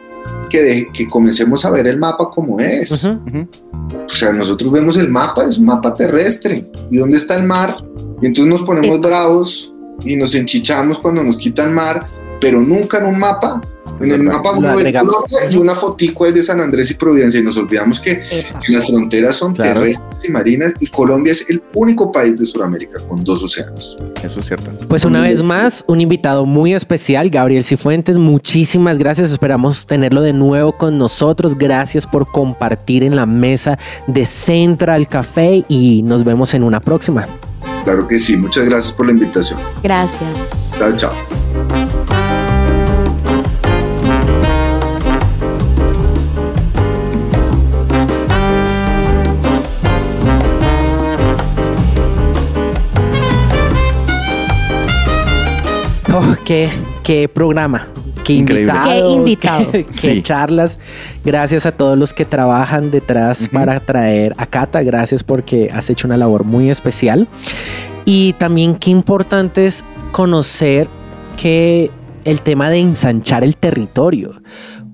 [0.52, 3.04] que, que comencemos a ver el mapa como es.
[3.04, 6.70] O sea, nosotros vemos el mapa, es un mapa terrestre.
[6.92, 7.78] ¿Y dónde está el mar?
[8.22, 12.06] Y entonces nos ponemos bravos y nos enchichamos cuando nos quitan mar,
[12.42, 13.62] pero nunca en un mapa
[14.00, 15.04] en el mapa Colombia
[15.50, 18.24] y una fotico es de San Andrés y Providencia y nos olvidamos que,
[18.68, 23.24] las fronteras son terrestres y marinas y Colombia es el único país de Sudamérica con
[23.24, 23.96] dos océanos.
[24.24, 24.72] Eso es cierto.
[24.88, 28.18] Pues una vez más, un invitado muy especial, Gabriel Cifuentes.
[28.18, 29.32] Muchísimas gracias.
[29.32, 31.58] Esperamos tenerlo de nuevo con nosotros.
[31.58, 33.78] Gracias por compartir en la mesa
[34.08, 37.28] de Central Café y nos vemos en una próxima.
[37.84, 38.38] Claro que sí.
[38.38, 39.60] Muchas gracias por la invitación.
[39.84, 40.32] Gracias.
[40.78, 42.21] Chao, chao.
[56.22, 56.70] Oh, qué,
[57.04, 57.88] qué programa.
[58.24, 58.72] Qué Increíble.
[58.72, 58.92] invitado.
[59.10, 59.72] Qué invitado.
[59.72, 60.22] Qué, qué Sí.
[60.22, 60.78] charlas.
[61.26, 64.84] Gracias a todos los que trabajan detrás para traer a Cata.
[64.84, 67.28] Gracias porque has hecho una labor muy especial.
[68.06, 70.88] Y también qué importante es conocer
[71.38, 71.90] que
[72.26, 74.42] el tema de ensanchar el territorio.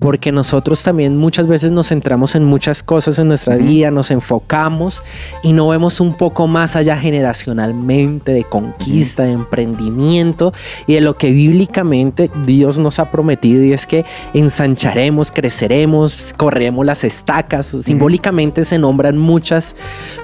[0.00, 5.02] Porque nosotros también muchas veces nos centramos en muchas cosas en nuestra vida, nos enfocamos
[5.42, 10.52] y no vemos un poco más allá generacionalmente de conquista, de emprendimiento
[10.86, 16.86] y de lo que bíblicamente Dios nos ha prometido y es que ensancharemos, creceremos, corremos
[16.86, 17.66] las estacas.
[17.66, 19.74] Simbólicamente se nombran muchas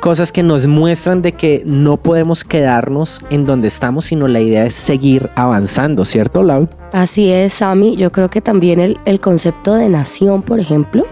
[0.00, 4.66] cosas que nos muestran de que no podemos quedarnos en donde estamos, sino la idea
[4.66, 6.68] es seguir avanzando, ¿cierto, Lau?
[6.92, 7.96] Así es, Sami.
[7.96, 11.06] Yo creo que también el, el concepto de nación, por ejemplo,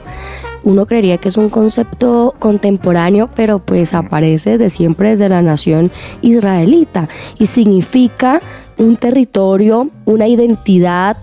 [0.65, 5.91] uno creería que es un concepto contemporáneo, pero pues aparece de siempre desde la nación
[6.21, 8.41] israelita y significa
[8.83, 11.17] un territorio, una identidad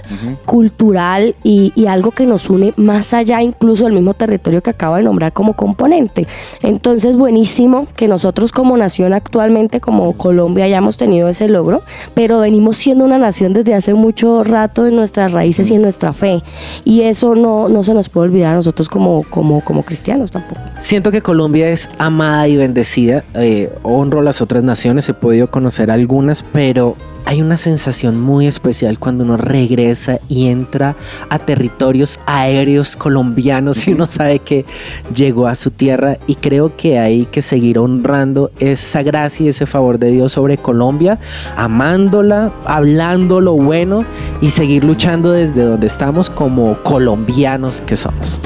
[0.45, 4.95] cultural y, y algo que nos une más allá incluso del mismo territorio que acabo
[4.95, 6.27] de nombrar como componente.
[6.61, 11.81] Entonces, buenísimo que nosotros como nación actualmente, como Colombia, hayamos tenido ese logro,
[12.13, 16.13] pero venimos siendo una nación desde hace mucho rato en nuestras raíces y en nuestra
[16.13, 16.41] fe.
[16.85, 20.61] Y eso no, no se nos puede olvidar a nosotros como, como, como cristianos tampoco.
[20.79, 23.23] Siento que Colombia es amada y bendecida.
[23.35, 28.47] eh, honro a las otras naciones, he podido conocer algunas, pero hay una sensación muy
[28.47, 30.95] especial cuando uno regresa y entra
[31.29, 34.65] a territorios aéreos colombianos y uno sabe que
[35.13, 39.65] llegó a su tierra y creo que hay que seguir honrando esa gracia y ese
[39.65, 41.19] favor de Dios sobre Colombia,
[41.55, 44.05] amándola, hablando lo bueno
[44.41, 48.39] y seguir luchando desde donde estamos como colombianos que somos.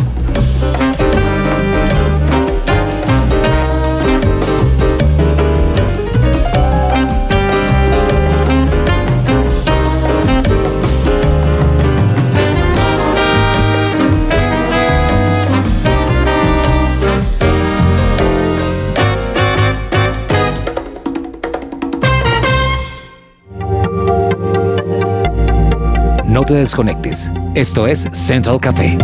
[26.44, 27.32] No te desconectes.
[27.56, 28.98] Esto es Central Café.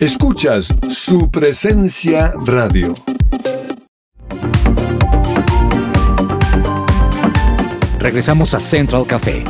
[0.00, 2.94] Escuchas su presencia radio.
[7.98, 9.44] Regresamos a Central Café.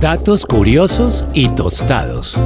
[0.00, 2.36] Datos curiosos y tostados.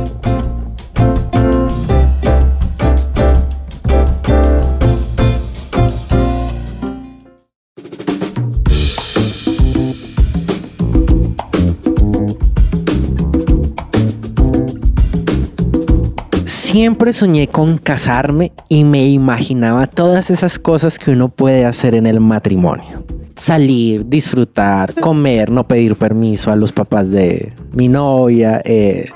[16.74, 22.04] Siempre soñé con casarme y me imaginaba todas esas cosas que uno puede hacer en
[22.04, 23.04] el matrimonio.
[23.36, 29.10] Salir, disfrutar, comer, no pedir permiso a los papás de mi novia, eh,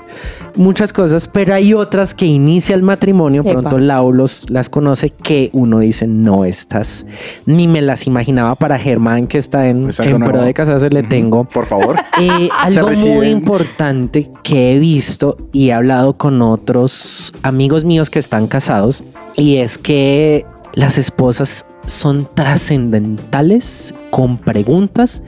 [0.57, 3.51] muchas cosas, pero hay otras que inicia el matrimonio, Epa.
[3.51, 7.05] pronto Lau los- las conoce, que uno dice, no estas,
[7.45, 10.89] ni me las imaginaba para Germán que está en, Es algo en pro de casarse,
[10.89, 11.95] le tengo Por favor.
[12.19, 18.19] eh, algo muy importante que he visto y he hablado con otros amigos míos que
[18.19, 19.01] están casados
[19.37, 25.21] y es que las esposas son trascendentales con preguntas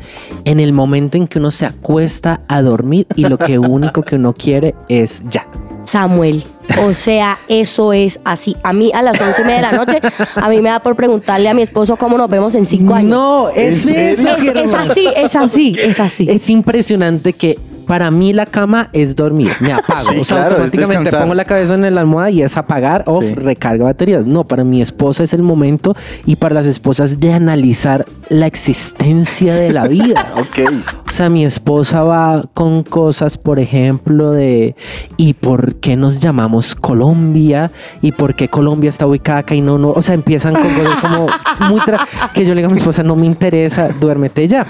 [0.45, 4.15] en el momento en que uno se acuesta a dormir y lo que único que
[4.15, 5.47] uno quiere es ya.
[5.83, 6.45] Samuel.
[6.83, 8.55] O sea, eso es así.
[8.63, 9.99] A mí a las once y media de la noche,
[10.35, 13.09] a mí me da por preguntarle a mi esposo cómo nos vemos en cinco años.
[13.09, 16.27] No, es es, es así, es así, es así.
[16.29, 19.99] Es impresionante que para mí la cama es dormir, me apago.
[20.01, 23.21] Sí, o sea, claro, automáticamente pongo la cabeza en la almohada y es apagar o
[23.21, 23.33] Sí.
[23.33, 24.25] recarga baterías.
[24.25, 29.53] No, para mi esposa es el momento y para las esposas de analizar la existencia
[29.55, 30.33] de la vida.
[30.37, 30.71] ok.
[31.09, 34.75] O sea, mi esposa va con cosas, por ejemplo, de
[35.17, 37.69] ¿y por qué nos llamamos Colombia?
[38.01, 39.89] ¿Y por qué Colombia está ubicada acá y no, no?
[39.91, 41.27] O sea, empiezan con cosas como
[41.69, 41.99] muy tra-
[42.33, 44.65] que yo le digo a mi esposa, no me interesa, duérmete ya.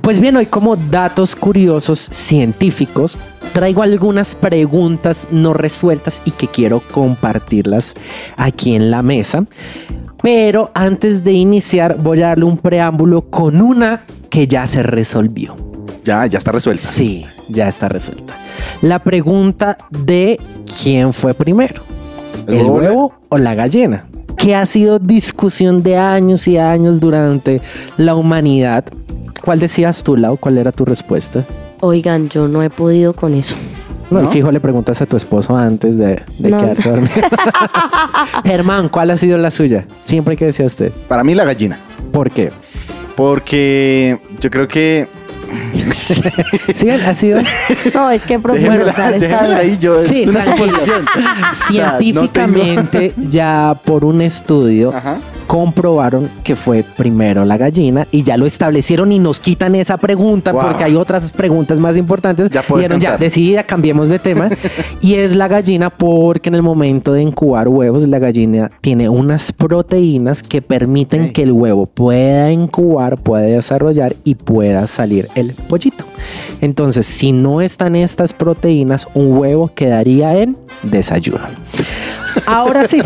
[0.00, 2.54] Pues bien, hoy como datos curiosos científicos,
[3.52, 7.94] traigo algunas preguntas no resueltas y que quiero compartirlas
[8.36, 9.44] aquí en la mesa.
[10.22, 15.54] Pero antes de iniciar, voy a darle un preámbulo con una que ya se resolvió.
[16.02, 16.86] Ya, ya está resuelta.
[16.86, 18.34] Sí, ya está resuelta.
[18.82, 20.38] La pregunta de
[20.82, 21.82] quién fue primero,
[22.46, 22.76] ¿El el huevo?
[22.78, 27.60] huevo o la gallina, que ha sido discusión de años y años durante
[27.96, 28.84] la humanidad.
[29.42, 30.36] ¿Cuál decías tú, Lau?
[30.38, 31.44] ¿Cuál era tu respuesta?
[31.84, 33.56] Oigan, yo no he podido con eso.
[34.10, 36.58] No, y fijo, le preguntas a tu esposo antes de, de No.
[36.60, 37.12] quedarse dormido.
[38.44, 39.84] Germán, ¿cuál ha sido la suya?
[40.00, 40.92] Siempre que decía usted.
[41.08, 41.78] Para mí la gallina.
[42.10, 42.52] ¿Por qué?
[43.16, 45.08] Porque yo creo que...
[46.74, 46.88] ¿Sí?
[46.90, 47.40] ¿Ha sido?
[47.94, 50.70] No, es que está déjenmela ahí, yo, es Sí, una tranquilos.
[50.70, 51.04] suposición.
[51.06, 55.18] O sea, no Científicamente, ya por un estudio, Ajá.
[55.46, 60.52] Comprobaron que fue primero la gallina y ya lo establecieron y nos quitan esa pregunta
[60.52, 60.62] Wow.
[60.62, 62.50] porque hay otras preguntas más importantes.
[62.50, 64.48] Ya Dijeron, ya, decidida, cambiemos de tema.
[65.00, 69.52] y es la gallina porque en el momento de incubar huevos, la gallina tiene unas
[69.52, 76.04] proteínas que permiten que el huevo pueda incubar, pueda desarrollar y pueda salir el pollito.
[76.60, 81.40] Entonces, si no están estas proteínas, un huevo quedaría en desayuno.
[82.46, 83.00] Ahora sí.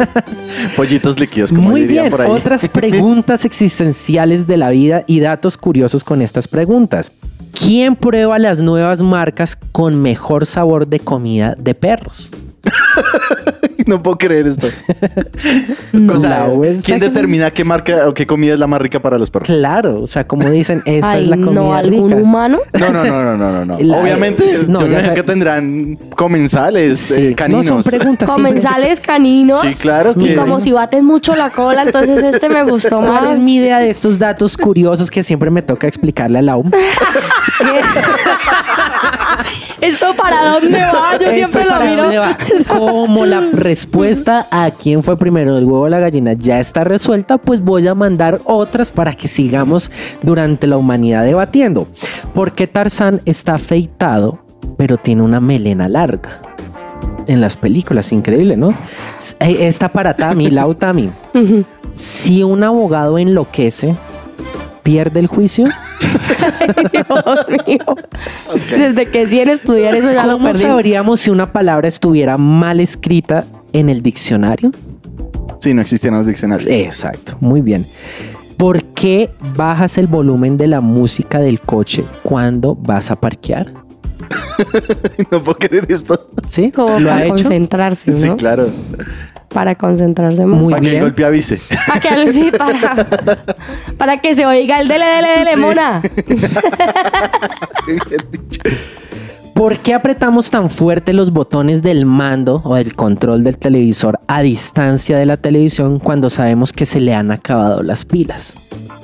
[0.76, 2.30] Pollitos líquidos, como Muy dirían bien, por ahí.
[2.30, 7.12] otras preguntas existenciales de la vida y datos curiosos con estas preguntas.
[7.52, 12.30] ¿Quién prueba las nuevas marcas con mejor sabor de comida de perros?
[13.86, 14.68] no puedo creer esto.
[15.92, 16.12] No.
[16.14, 16.48] O sea,
[16.84, 19.46] ¿quién determina qué marca o qué comida es la más rica para los perros?
[19.46, 22.22] Claro, o sea, como dicen, esta Ay, es la comida no, algún rica.
[22.22, 22.58] humano.
[22.72, 23.64] No, no, no, no, no, no.
[23.64, 23.78] no.
[23.80, 27.66] La- Obviamente, no, yo me sé que tendrán comensales, Sí, eh, caninos.
[27.66, 28.28] No, son preguntas.
[28.28, 29.60] sí, Comensales caninos.
[29.60, 33.24] Sí, claro Y que- como si baten mucho la cola, entonces este me gustó ¿Cuál
[33.24, 33.36] más.
[33.36, 36.64] es mi idea de estos datos curiosos que siempre me toca explicarle a la U?
[39.80, 41.16] ¿Esto para dónde va?
[41.18, 42.22] Yo ¿Esto siempre lo miro.
[42.68, 47.38] Como la respuesta a quién fue primero, el huevo o la gallina, ya está resuelta,
[47.38, 49.90] pues voy a mandar otras para que sigamos
[50.22, 51.88] durante la humanidad debatiendo.
[52.34, 54.44] ¿Por qué Tarzán está afeitado,
[54.76, 56.40] pero tiene una melena larga?
[57.26, 58.70] En las películas, increíble, ¿no?
[59.40, 61.10] Eh, Esta para Tami, Lau Tami.
[61.94, 63.94] Si un abogado enloquece,
[64.82, 65.66] pierde el juicio.
[66.92, 67.78] Dios mío.
[68.70, 70.62] Desde que sí en estudiar eso ya lo ¿Cómo perdí.
[70.62, 74.70] sabríamos si una palabra estuviera mal escrita en el diccionario?
[75.58, 76.68] Sí, no existían los diccionarios.
[76.68, 77.86] Exacto, muy bien.
[78.56, 83.72] ¿Por qué bajas el volumen de la música del coche cuando vas a parquear?
[85.30, 86.28] no puedo creer esto.
[86.48, 86.70] ¿Sí?
[86.70, 87.34] Como ¿Lo ha para hecho?
[87.34, 88.16] concentrarse, ¿no?
[88.16, 88.68] Sí, claro.
[89.52, 90.60] Para concentrarse más.
[90.60, 91.60] Muy Para que el golpe avise.
[91.86, 93.06] Para que, sí, para,
[93.98, 95.60] para que se oiga el dele, dele, dele, Sí.
[95.60, 96.02] mona.
[99.54, 104.40] ¿Por qué apretamos tan fuerte los botones del mando o del control del televisor a
[104.40, 108.54] distancia de la televisión cuando sabemos que se le han acabado las pilas?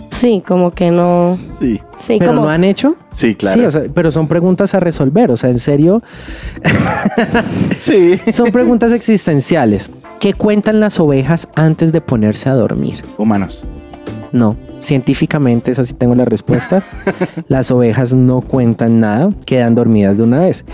[0.09, 1.39] Sí, como que no.
[1.61, 2.45] Sí, Sí, ¿Pero como.
[2.45, 2.97] lo han hecho?
[3.13, 3.61] sí, claro.
[3.61, 5.31] Sí, o sea, pero son preguntas a resolver.
[5.31, 6.03] O sea, en serio,
[7.81, 8.19] sí.
[8.33, 9.91] son preguntas existenciales.
[10.21, 13.05] ¿Qué cuentan las ovejas antes de ponerse a dormir?
[13.19, 13.65] Humanos.
[14.33, 16.83] No, científicamente, esa sí tengo la respuesta.
[17.49, 20.65] Las ovejas no cuentan nada, quedan dormidas de una vez.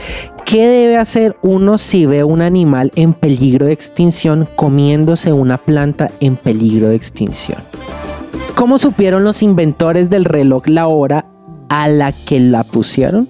[0.46, 6.10] ¿Qué debe hacer uno si ve un animal en peligro de extinción comiéndose una planta
[6.20, 7.58] en peligro de extinción?
[8.54, 11.26] ¿Cómo supieron los inventores del reloj la hora
[11.68, 13.28] a la que la pusieron?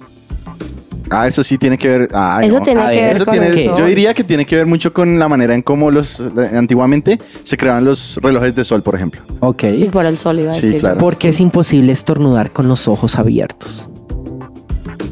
[1.09, 2.09] Ah, eso sí tiene que ver.
[2.13, 2.65] ah, Eso no.
[2.65, 3.75] tiene A que ver eso con tiene- el sol.
[3.77, 6.19] Yo diría que tiene que ver mucho con la manera en cómo los
[6.53, 9.21] antiguamente se creaban los relojes de sol, por ejemplo.
[9.41, 9.63] Ok.
[9.65, 10.79] Y por el sol iba a Sí, decir.
[10.79, 10.97] claro.
[10.97, 13.87] Porque es imposible estornudar con los ojos abiertos.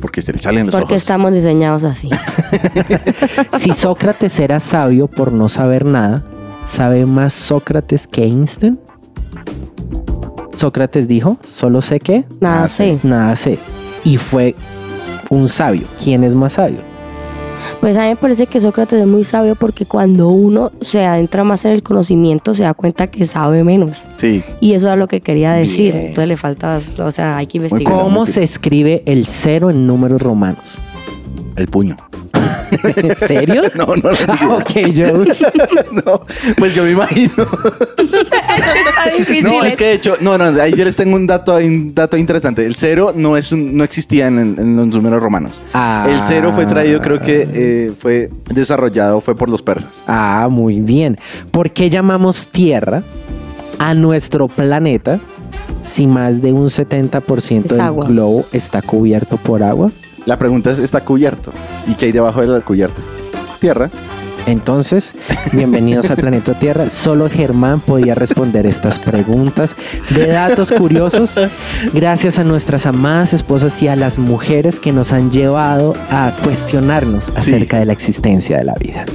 [0.02, 1.02] Porque se le salen los Porque ojos.
[1.02, 2.10] estamos diseñados así.
[3.60, 6.24] Si Sócrates era sabio por no saber nada,
[6.66, 8.80] ¿sabe más Sócrates que Einstein?
[10.56, 13.00] Sócrates dijo, solo sé que Nada Ah, sé.
[13.04, 13.60] nada sé.
[14.04, 14.56] Y fue
[15.34, 15.84] un sabio.
[16.04, 16.80] ¿Quién es más sabio?
[17.80, 21.44] Pues a mí me parece que Sócrates es muy sabio porque cuando uno se adentra
[21.44, 24.04] más en el conocimiento se da cuenta que sabe menos.
[24.18, 24.44] Sí.
[24.60, 25.94] Y eso es lo que quería decir.
[25.94, 26.08] Bien.
[26.08, 27.94] Entonces le falta, o sea, hay que investigar.
[27.94, 30.78] ¿Cómo se escribe el cero en números romanos?
[31.56, 31.98] El puño.
[32.96, 33.64] ¿En serio?
[33.76, 34.18] No, no, no.
[34.28, 35.08] Ah, ok, yo.
[36.06, 36.26] no,
[36.58, 37.34] pues yo me imagino.
[37.98, 39.44] Está difícil.
[39.44, 42.18] No, es que de hecho, no, no, ahí yo les tengo un dato, un dato
[42.18, 42.66] interesante.
[42.66, 45.60] El cero no es un, no existía en, en los números romanos.
[45.74, 46.08] Ah.
[46.10, 50.04] El cero fue traído, creo que eh, fue desarrollado, fue por los persas.
[50.08, 51.18] Ah, muy bien.
[51.52, 53.04] ¿Por qué llamamos Tierra
[53.80, 55.20] a nuestro planeta
[55.84, 58.08] si más de un 70% Es del agua.
[58.08, 59.92] globo está cubierto por agua?
[60.26, 61.52] La pregunta es, ¿está cubierto?
[61.88, 63.02] ¿Y qué hay debajo de la cubierta?
[63.60, 63.90] Tierra.
[64.46, 65.14] Entonces,
[65.54, 66.90] bienvenidos al planeta Tierra.
[66.90, 69.76] Solo Germán podía responder estas preguntas
[70.10, 71.36] de datos curiosos
[71.94, 77.30] gracias a nuestras amadas esposas y a las mujeres que nos han llevado a cuestionarnos
[77.36, 79.06] acerca de la existencia de la vida.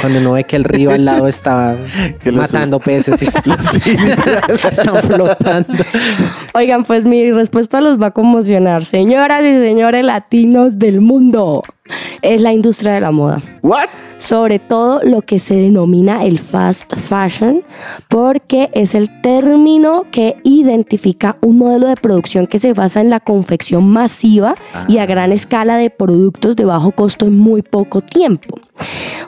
[0.00, 1.76] Cuando uno ve que el río al lado está
[2.32, 3.26] matando peces y
[4.66, 5.84] están flotando.
[6.54, 8.84] Oigan, pues mi respuesta los va a conmocionar.
[8.84, 11.62] Señoras y señores latinos del mundo,
[12.22, 13.42] es la industria de la moda.
[13.62, 13.88] ¿What?
[14.18, 17.62] sobre todo lo que se denomina el fast fashion,
[18.08, 23.20] porque es el término que identifica un modelo de producción que se basa en la
[23.20, 24.54] confección masiva
[24.88, 28.60] y a gran escala de productos de bajo costo en muy poco tiempo.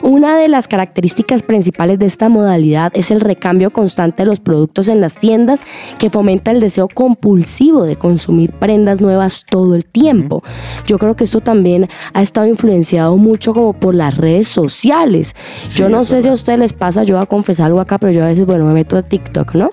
[0.01, 4.87] Una de las características principales de esta modalidad es el recambio constante de los productos
[4.87, 5.63] en las tiendas
[5.99, 10.43] que fomenta el deseo compulsivo de consumir prendas nuevas todo el tiempo.
[10.87, 15.35] Yo creo que esto también ha estado influenciado mucho como por las redes sociales.
[15.69, 18.11] yo no sé si a ustedes les pasa, yo voy a confesar algo acá, pero
[18.11, 19.71] yo a veces, bueno, me meto a TikTok, ¿no?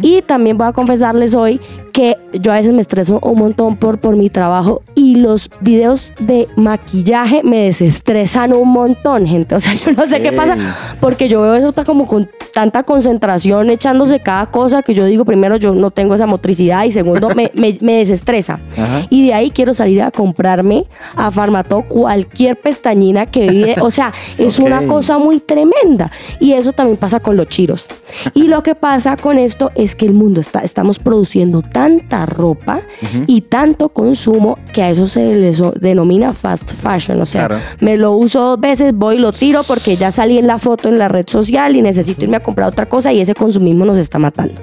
[0.00, 1.60] Y también voy a confesarles hoy
[1.92, 6.12] que yo a veces me estreso un montón por, por mi trabajo y los videos
[6.18, 9.54] de maquillaje me desestresan un montón, gente.
[9.62, 10.56] O sea, yo no sé qué pasa
[10.98, 15.24] porque yo veo eso está como con tanta concentración echándose cada cosa que yo digo,
[15.24, 18.60] primero, yo no tengo esa motricidad y segundo, me, me, me desestresa.
[19.10, 20.86] Y de ahí quiero salir a comprarme
[21.16, 23.76] a Farmato cualquier pestañina que vive.
[23.80, 26.10] O sea, es una cosa muy tremenda.
[26.40, 27.86] Y eso también pasa con los chiros.
[28.34, 32.80] Y lo que pasa con esto es que el mundo está, estamos produciendo tanta ropa
[33.26, 37.20] y tanto consumo que a eso se le so- denomina fast fashion.
[37.20, 37.62] O sea, Claro.
[37.80, 40.88] me lo uso dos veces, voy y lo tiro porque ya salí en la foto
[40.88, 43.98] en la red social y necesito irme a comprar otra cosa y ese consumismo nos
[43.98, 44.54] está matando.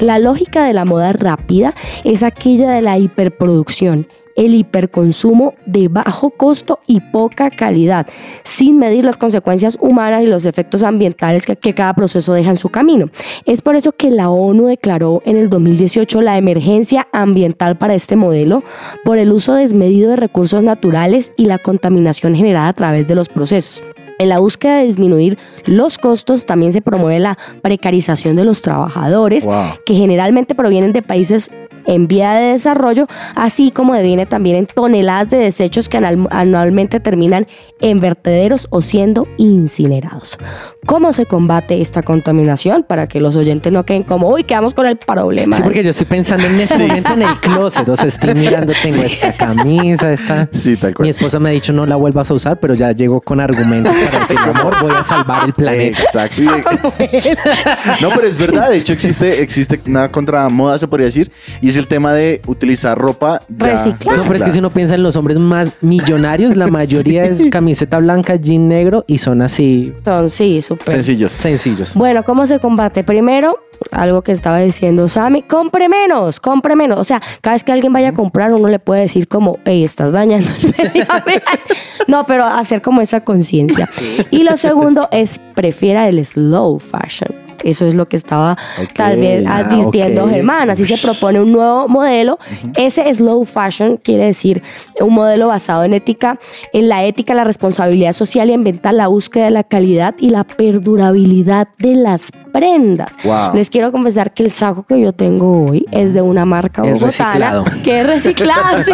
[0.00, 4.06] La lógica de la moda rápida es aquella de la hiperproducción
[4.36, 8.06] el hiperconsumo de bajo costo y poca calidad,
[8.42, 12.56] sin medir las consecuencias humanas y los efectos ambientales que, que cada proceso deja en
[12.56, 13.10] su camino.
[13.46, 18.16] Es por eso que la ONU declaró en el 2018 la emergencia ambiental para este
[18.16, 18.62] modelo
[19.04, 23.28] por el uso desmedido de recursos naturales y la contaminación generada a través de los
[23.28, 23.82] procesos.
[24.18, 29.44] En la búsqueda de disminuir los costos también se promueve la precarización de los trabajadores,
[29.44, 29.64] Wow.
[29.84, 31.50] que generalmente provienen de países
[31.86, 37.46] en vía de desarrollo, así como deviene también en toneladas de desechos que anualmente terminan
[37.80, 40.38] en vertederos o siendo incinerados.
[40.86, 42.82] ¿Cómo se combate esta contaminación?
[42.82, 45.56] Para que los oyentes no queden como, uy, quedamos con el problema.
[45.56, 47.88] Sí, porque yo estoy pensando en este momento en el closet.
[47.88, 50.48] O sea, estoy mirando, tengo esta camisa, esta.
[50.52, 51.06] Sí, tal cual.
[51.06, 53.94] Mi esposa me ha dicho no la vuelvas a usar, pero ya llego con argumentos
[53.94, 56.00] para decir, amor, voy a salvar el planeta.
[56.00, 56.36] Exacto.
[56.36, 56.46] Sí,
[58.00, 58.70] no, pero es verdad.
[58.70, 61.30] De hecho, existe, existe una contramoda, se podría decir,
[61.60, 64.18] y es el tema de utilizar ropa ya Reciclada.
[64.18, 67.44] No, pero es que si uno piensa en los hombres más millonarios, la mayoría Sí.
[67.44, 70.88] es camiseta blanca, jean negro y son así Son, sí, súper.
[70.90, 71.32] sencillos.
[71.32, 71.94] sencillos.
[71.94, 73.04] Bueno, ¿cómo se combate?
[73.04, 73.58] Primero,
[73.90, 76.98] algo que estaba diciendo Sammy, compre menos, compre menos.
[77.00, 79.84] O sea, cada vez que alguien vaya a comprar, uno le puede decir como, hey,
[79.84, 81.44] estás dañando el medio ambiente".
[82.08, 83.88] No, pero hacer como esa conciencia.
[84.30, 87.34] Y lo segundo es, prefiera el slow fashion.
[87.64, 88.56] Eso es lo que estaba
[88.94, 90.30] tal vez ah, advirtiendo ok.
[90.30, 90.70] Germán.
[90.70, 92.38] Así se propone un nuevo modelo.
[92.76, 94.62] Ese slow fashion quiere decir
[95.00, 96.38] un modelo basado en ética,
[96.72, 100.44] en la ética, la responsabilidad social y ambiental, la búsqueda de la calidad y la
[100.44, 103.12] perdurabilidad de las prendas.
[103.24, 103.54] Wow.
[103.54, 106.92] Les quiero confesar que el saco que yo tengo hoy es de una marca Es
[106.92, 107.64] bogotana reciclado.
[107.84, 108.92] que es reciclado, sí.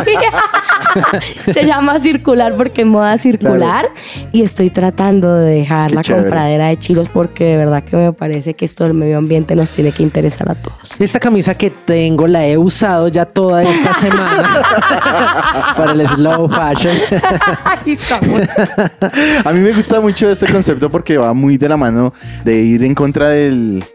[1.53, 3.89] Se llama circular porque es moda circular
[4.33, 6.25] y estoy tratando de dejar Qué la chévere.
[6.25, 9.71] compradera de chilos porque de verdad que me parece que esto del medio ambiente nos
[9.71, 11.01] tiene que interesar a todos.
[11.01, 14.49] Esta camisa que tengo la he usado ya toda esta semana
[15.77, 16.97] para el slow fashion.
[19.45, 22.13] A mí me gusta mucho este concepto porque va muy de la mano
[22.45, 23.48] de ir en contra de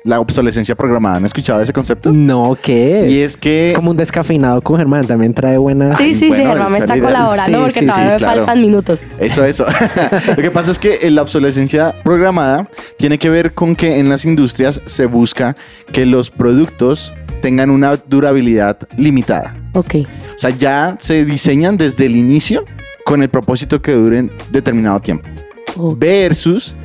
[0.04, 1.18] la obsolescencia programada.
[1.18, 2.12] ¿Han escuchado ese concepto?
[2.12, 3.08] No, ¿qué?
[3.10, 3.70] Y es que...
[3.70, 5.97] Es como un descafeinado con Germán, también trae buenas.
[5.97, 8.38] Sí, sí, sí, Germán me está colaborando Sí, porque sí, todavía sí, me claro.
[8.45, 9.04] faltan minutos.
[9.20, 9.66] Eso, eso.
[10.28, 14.26] Lo que pasa es que la obsolescencia programada tiene que ver con que en las
[14.26, 15.56] industrias se busca
[15.91, 19.56] que los productos tengan una durabilidad limitada.
[19.74, 19.95] Ok.
[19.95, 22.64] O sea, ya se diseñan desde el inicio
[23.06, 25.28] con el propósito que duren determinado tiempo.
[25.76, 25.97] Ok.
[25.99, 26.76] Versus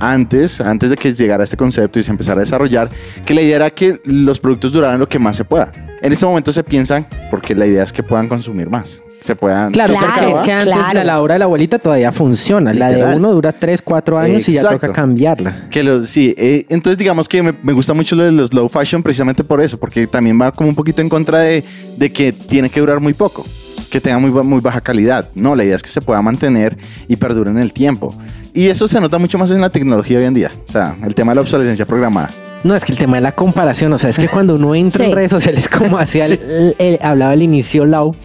[0.00, 2.88] antes, antes de que llegara este concepto y se empezara a desarrollar,
[3.24, 5.70] que la idea era que los productos duraran lo que más se pueda.
[6.02, 9.02] En este momento se piensan, porque la idea es que puedan consumir más.
[9.20, 9.72] Se puedan...
[9.72, 10.94] Claro, se Claro, es que antes claro.
[10.94, 12.74] la labor de la abuelita todavía funciona.
[12.74, 15.68] La de uno dura 3, 4 años y ya toca cambiarla.
[15.70, 18.68] Que los, sí, eh, entonces digamos que me, me gusta mucho lo de los low
[18.68, 21.64] fashion precisamente por eso, porque también va como un poquito en contra de,
[21.96, 23.44] de que tiene que durar muy poco,
[23.90, 25.30] que tenga muy, muy baja calidad.
[25.34, 26.76] No, la idea es que se pueda mantener
[27.08, 28.14] y perdure en el tiempo.
[28.56, 30.50] Y eso se nota mucho más en la tecnología hoy en día.
[30.66, 32.30] O sea, el tema de la obsolescencia programada.
[32.64, 35.04] No, es que el tema de la comparación, o sea, es que cuando uno entra
[35.04, 35.10] Sí.
[35.10, 36.40] en redes sociales, como hacía Sí.
[36.42, 38.16] el- el- hablaba al inicio Lau,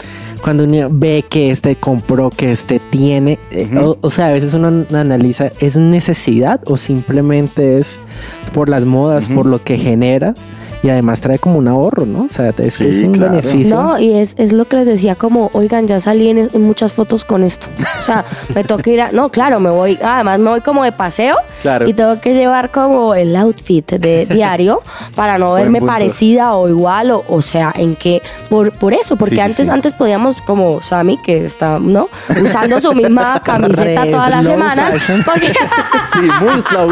[0.42, 4.54] cuando uno ve que este compró, que este tiene, eh, o, o sea, a veces
[4.54, 7.92] uno an- analiza, ¿es necesidad o simplemente es
[8.54, 10.34] por las modas, por lo que genera
[10.84, 12.24] y además trae como un ahorro, ¿no?
[12.24, 13.32] O sea, es, Sí, es un claro.
[13.36, 13.76] beneficio.
[13.76, 16.92] No, y es, es lo que les decía, como, oigan, ya salí en, en muchas
[16.94, 17.68] fotos con esto.
[18.00, 18.26] O sea,
[18.56, 19.12] me toca ir a.
[19.12, 20.00] No, claro, me voy.
[20.02, 21.36] Además, me voy como de paseo.
[21.62, 21.88] Claro.
[21.88, 24.82] Y tengo que llevar como el outfit de diario
[25.16, 27.12] para no verme parecida o igual.
[27.12, 28.22] O, o sea, en que.
[28.50, 29.70] Por, por eso, porque Sí, antes, sí.
[29.70, 32.10] antes podíamos, como Sammy, que está, ¿no?
[32.42, 34.92] Usando su misma camiseta toda la semana.
[35.26, 35.54] Porque.
[36.14, 36.90] Sí, muy slow.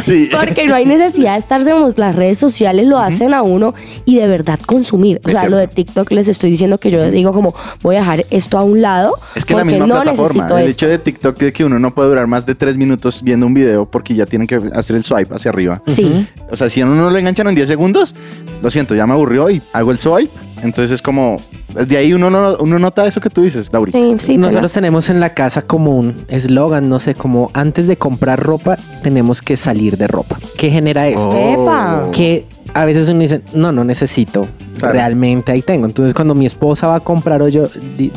[0.00, 0.30] Sí.
[0.32, 3.74] Porque no hay necesidad de estarse, las redes sociales lo hacen a uno
[4.04, 5.20] y de verdad consumir.
[5.24, 5.50] O sea, cierto.
[5.50, 8.62] lo de TikTok les estoy diciendo que yo digo como voy a dejar esto a
[8.62, 9.18] un lado.
[9.34, 10.72] Es que la porque misma no plataforma, necesito el esto.
[10.72, 13.54] hecho de TikTok de que uno no puede durar más de tres minutos viendo un
[13.54, 15.82] video porque ya tienen que hacer el swipe hacia arriba.
[15.86, 16.26] Sí.
[16.50, 18.14] O sea, si a uno no lo enganchan en 10 segundos,
[18.62, 20.30] lo siento, ya me aburrió y hago el swipe.
[20.62, 21.40] Entonces es como,
[21.74, 23.90] de ahí uno, no, uno nota eso que tú dices, Lauri.
[23.92, 27.96] Sí, sí, Nosotros tenemos en la casa como un eslogan, no sé, como antes de
[27.96, 30.38] comprar ropa tenemos que salir de ropa.
[30.56, 31.28] ¿Qué genera esto?
[31.28, 31.62] Oh.
[31.64, 32.10] Epa.
[32.12, 34.48] Que a veces uno dice, no, no necesito,
[34.78, 34.94] Claro.
[34.94, 35.86] realmente ahí tengo.
[35.86, 37.66] Entonces cuando mi esposa va a comprar o yo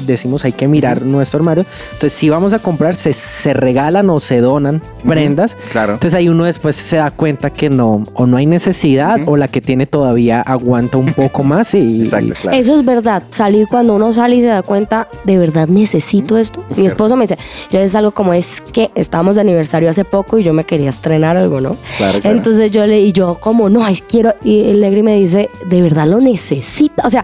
[0.06, 4.20] decimos hay que mirar nuestro armario, entonces si vamos a comprar se, se regalan o
[4.20, 5.56] se donan prendas.
[5.72, 5.94] Claro.
[5.94, 9.32] Entonces ahí uno después se da cuenta que no, o no hay necesidad Ujú.
[9.32, 12.02] o la que tiene todavía aguanta un poco más y...
[12.02, 12.58] Exacto, claro.
[12.58, 13.24] Eso es verdad.
[13.32, 16.64] Salir cuando uno sale y se da cuenta, de verdad necesito esto.
[16.70, 16.92] Mi Cierto.
[17.06, 17.38] esposo me dice,
[17.72, 20.90] yo es algo como es que estábamos de aniversario hace poco y yo me quería
[20.90, 21.76] estrenar algo, ¿no?
[21.98, 22.38] Claro, claro.
[22.38, 25.82] Entonces yo le y yo como no, ay, quiero y el negro me dice, "De
[25.82, 26.20] verdad lo
[26.54, 27.24] necesita." O sea,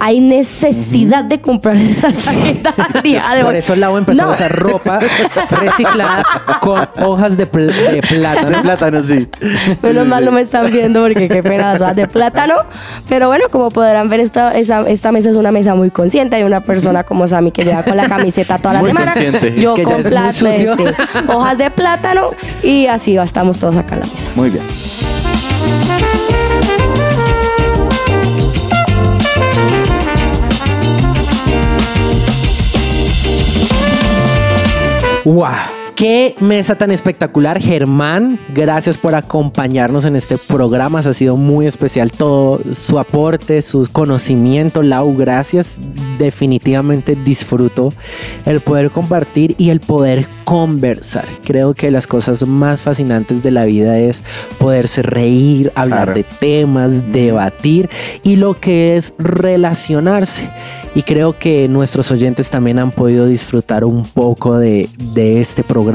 [0.00, 3.58] hay necesidad de comprar esa chaqueta al día de Por hoy.
[3.60, 4.30] eso Lau empezó No.
[4.30, 4.98] a usar ropa
[5.50, 6.22] reciclada
[6.60, 8.50] con hojas de, pl- de plátano.
[8.50, 9.28] de plátano, sí.
[9.82, 10.24] Menos sí, mal sí.
[10.24, 12.54] no me están viendo porque qué hojas de plátano.
[13.08, 16.36] Pero bueno, como podrán ver, esta, esa- esta mesa es una mesa muy consciente.
[16.36, 19.12] Hay una persona como Sammy que lleva con la camiseta toda la Muy semana.
[19.12, 19.60] consciente.
[19.60, 20.66] Yo Que con plátano, sí,
[21.28, 22.30] hojas de plátano
[22.62, 24.30] y así va, estamos todos acá en la mesa.
[24.34, 24.62] Muy bien.
[35.28, 35.77] ¡Wow!
[35.98, 38.38] Qué mesa tan espectacular, Germán.
[38.54, 41.00] Gracias por acompañarnos en este programa.
[41.00, 44.84] Ha sido muy especial todo su aporte, su conocimiento.
[44.84, 45.80] Lau, gracias.
[46.16, 47.88] Definitivamente disfruto
[48.46, 51.24] el poder compartir y el poder conversar.
[51.44, 54.22] Creo que las cosas más fascinantes de la vida es
[54.58, 56.14] poderse reír, hablar Claro.
[56.14, 57.90] de temas, debatir
[58.22, 60.48] y lo que es relacionarse.
[60.94, 65.87] Y creo que nuestros oyentes también han podido disfrutar un poco de, de este programa.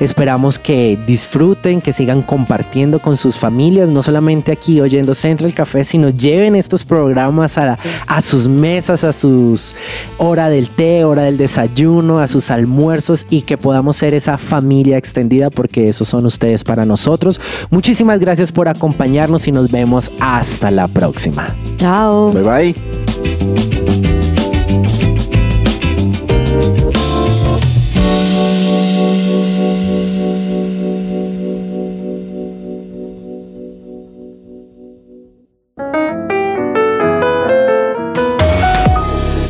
[0.00, 5.84] Esperamos que disfruten, que sigan compartiendo con sus familias, no solamente aquí oyendo Central Café,
[5.84, 9.74] sino lleven estos programas a, a sus mesas, a sus
[10.18, 14.96] hora del té, hora del desayuno, a sus almuerzos y que podamos ser esa familia
[14.96, 17.40] extendida porque esos son ustedes para nosotros.
[17.70, 21.46] Muchísimas gracias por acompañarnos y nos vemos hasta la próxima.
[21.76, 22.32] Chao.
[22.32, 24.23] Bye bye.